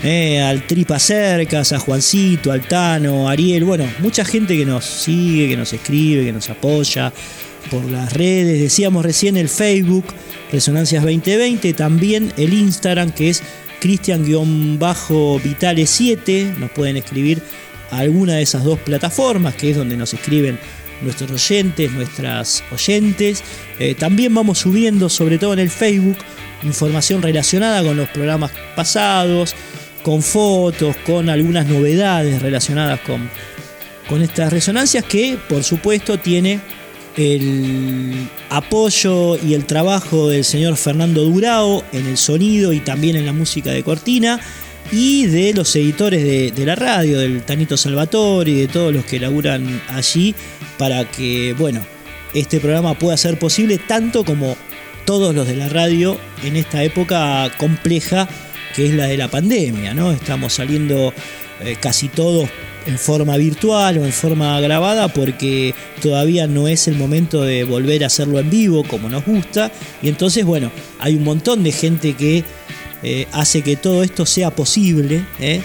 eh, 0.02 0.40
al 0.40 0.66
Tripa 0.66 0.98
Cercas, 0.98 1.72
a 1.72 1.78
Juancito, 1.78 2.50
al 2.50 2.66
Tano, 2.66 3.28
Ariel, 3.28 3.64
bueno, 3.64 3.86
mucha 4.00 4.24
gente 4.24 4.56
que 4.56 4.66
nos 4.66 4.84
sigue, 4.84 5.48
que 5.48 5.56
nos 5.56 5.72
escribe, 5.72 6.24
que 6.24 6.32
nos 6.32 6.50
apoya 6.50 7.12
por 7.70 7.84
las 7.84 8.12
redes, 8.12 8.60
decíamos 8.60 9.04
recién 9.04 9.36
el 9.36 9.48
Facebook, 9.48 10.04
Resonancias 10.52 11.02
2020, 11.02 11.72
también 11.74 12.32
el 12.36 12.52
Instagram 12.52 13.12
que 13.12 13.30
es 13.30 13.42
Cristian-Vitale7, 13.80 16.56
nos 16.56 16.70
pueden 16.70 16.96
escribir 16.96 17.42
a 17.90 17.98
alguna 17.98 18.34
de 18.34 18.42
esas 18.42 18.62
dos 18.64 18.78
plataformas, 18.78 19.54
que 19.54 19.70
es 19.70 19.76
donde 19.76 19.96
nos 19.96 20.14
escriben 20.14 20.58
nuestros 21.02 21.30
oyentes, 21.30 21.92
nuestras 21.92 22.64
oyentes. 22.72 23.44
Eh, 23.78 23.94
también 23.94 24.34
vamos 24.34 24.58
subiendo, 24.58 25.08
sobre 25.08 25.38
todo 25.38 25.54
en 25.54 25.60
el 25.60 25.70
Facebook, 25.70 26.18
información 26.62 27.22
relacionada 27.22 27.82
con 27.82 27.96
los 27.96 28.08
programas 28.10 28.50
pasados, 28.76 29.54
con 30.02 30.22
fotos, 30.22 30.96
con 30.98 31.28
algunas 31.28 31.66
novedades 31.66 32.42
relacionadas 32.42 33.00
con, 33.00 33.28
con 34.08 34.22
estas 34.22 34.52
resonancias 34.52 35.04
que 35.04 35.38
por 35.48 35.62
supuesto 35.62 36.18
tiene 36.18 36.60
el 37.20 38.28
apoyo 38.48 39.36
y 39.36 39.54
el 39.54 39.66
trabajo 39.66 40.28
del 40.28 40.44
señor 40.44 40.76
Fernando 40.76 41.22
Durao 41.22 41.84
en 41.92 42.06
el 42.06 42.16
sonido 42.16 42.72
y 42.72 42.80
también 42.80 43.16
en 43.16 43.26
la 43.26 43.34
música 43.34 43.70
de 43.70 43.82
Cortina 43.82 44.40
y 44.90 45.26
de 45.26 45.52
los 45.52 45.76
editores 45.76 46.24
de, 46.54 46.66
la 46.66 46.74
radio, 46.74 47.18
del 47.18 47.42
Tanito 47.42 47.76
Salvatore 47.76 48.50
y 48.50 48.54
de 48.60 48.68
todos 48.68 48.92
los 48.92 49.04
que 49.04 49.20
laburan 49.20 49.82
allí 49.88 50.34
para 50.78 51.04
que, 51.10 51.54
bueno, 51.58 51.80
este 52.32 52.58
programa 52.58 52.98
pueda 52.98 53.16
ser 53.16 53.38
posible 53.38 53.78
tanto 53.78 54.24
como 54.24 54.56
todos 55.04 55.34
los 55.34 55.46
de 55.46 55.56
la 55.56 55.68
radio 55.68 56.18
en 56.42 56.56
esta 56.56 56.82
época 56.82 57.50
compleja 57.58 58.28
que 58.74 58.86
es 58.86 58.94
la 58.94 59.06
de 59.06 59.16
la 59.16 59.28
pandemia, 59.28 59.94
¿no? 59.94 60.12
Estamos 60.12 60.54
saliendo 60.54 61.12
eh, 61.60 61.76
casi 61.80 62.08
todos 62.08 62.48
en 62.90 62.98
forma 62.98 63.36
virtual 63.36 63.98
o 63.98 64.04
en 64.04 64.12
forma 64.12 64.60
grabada 64.60 65.08
porque 65.08 65.74
todavía 66.02 66.46
no 66.46 66.66
es 66.66 66.88
el 66.88 66.96
momento 66.96 67.42
de 67.42 67.64
volver 67.64 68.02
a 68.02 68.08
hacerlo 68.08 68.38
en 68.40 68.50
vivo 68.50 68.82
como 68.84 69.08
nos 69.08 69.24
gusta 69.24 69.70
y 70.02 70.08
entonces 70.08 70.44
bueno 70.44 70.72
hay 70.98 71.14
un 71.14 71.24
montón 71.24 71.62
de 71.62 71.72
gente 71.72 72.14
que 72.14 72.44
eh, 73.02 73.26
hace 73.32 73.62
que 73.62 73.76
todo 73.76 74.02
esto 74.02 74.26
sea 74.26 74.50
posible 74.50 75.24
¿eh? 75.38 75.62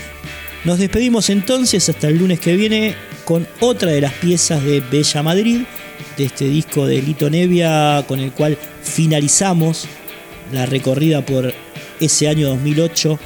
nos 0.63 0.79
despedimos 0.79 1.29
entonces 1.29 1.89
hasta 1.89 2.07
el 2.07 2.17
lunes 2.19 2.39
que 2.39 2.55
viene 2.55 2.95
con 3.25 3.47
otra 3.59 3.91
de 3.91 4.01
las 4.01 4.13
piezas 4.13 4.63
de 4.63 4.81
Bella 4.81 5.23
Madrid 5.23 5.61
de 6.17 6.25
este 6.25 6.45
disco 6.45 6.85
de 6.85 7.01
Lito 7.01 7.29
Nevia 7.29 8.05
con 8.07 8.19
el 8.19 8.31
cual 8.31 8.57
finalizamos 8.83 9.85
la 10.53 10.65
recorrida 10.67 11.25
por 11.25 11.53
ese 11.99 12.27
año 12.27 12.49
2008 12.49 13.19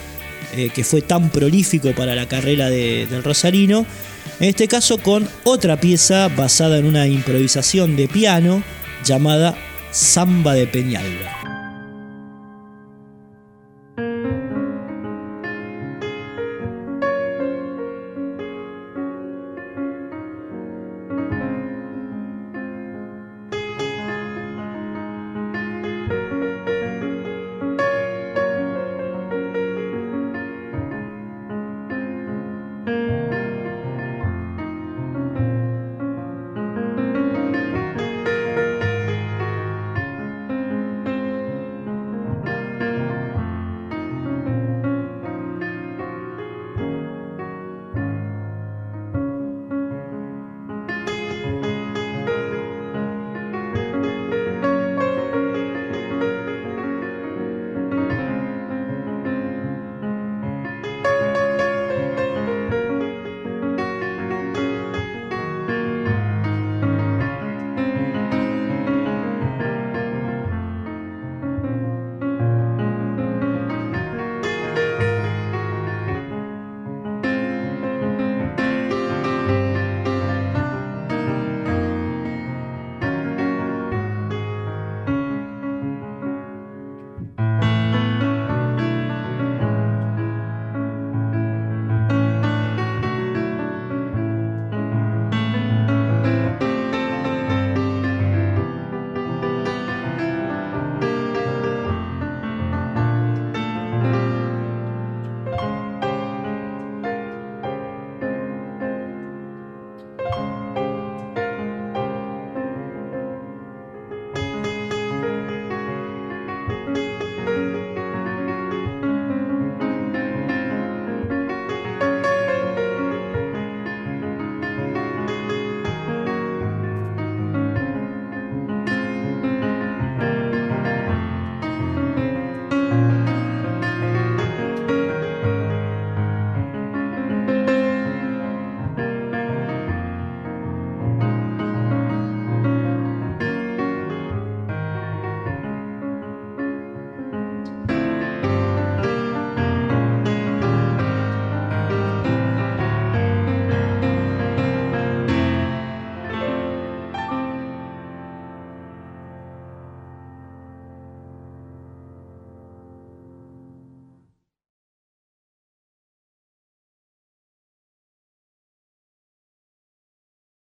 eh, 0.55 0.69
que 0.73 0.83
fue 0.83 1.01
tan 1.01 1.29
prolífico 1.29 1.91
para 1.93 2.15
la 2.15 2.27
carrera 2.27 2.69
del 2.69 3.23
Rosarino. 3.23 3.85
En 4.39 4.49
este 4.49 4.67
caso 4.67 4.97
con 4.97 5.27
otra 5.43 5.79
pieza 5.79 6.27
basada 6.29 6.77
en 6.77 6.85
una 6.85 7.07
improvisación 7.07 7.95
de 7.95 8.07
piano 8.07 8.63
llamada 9.03 9.55
Samba 9.91 10.53
de 10.53 10.67
Peñalba. 10.67 11.58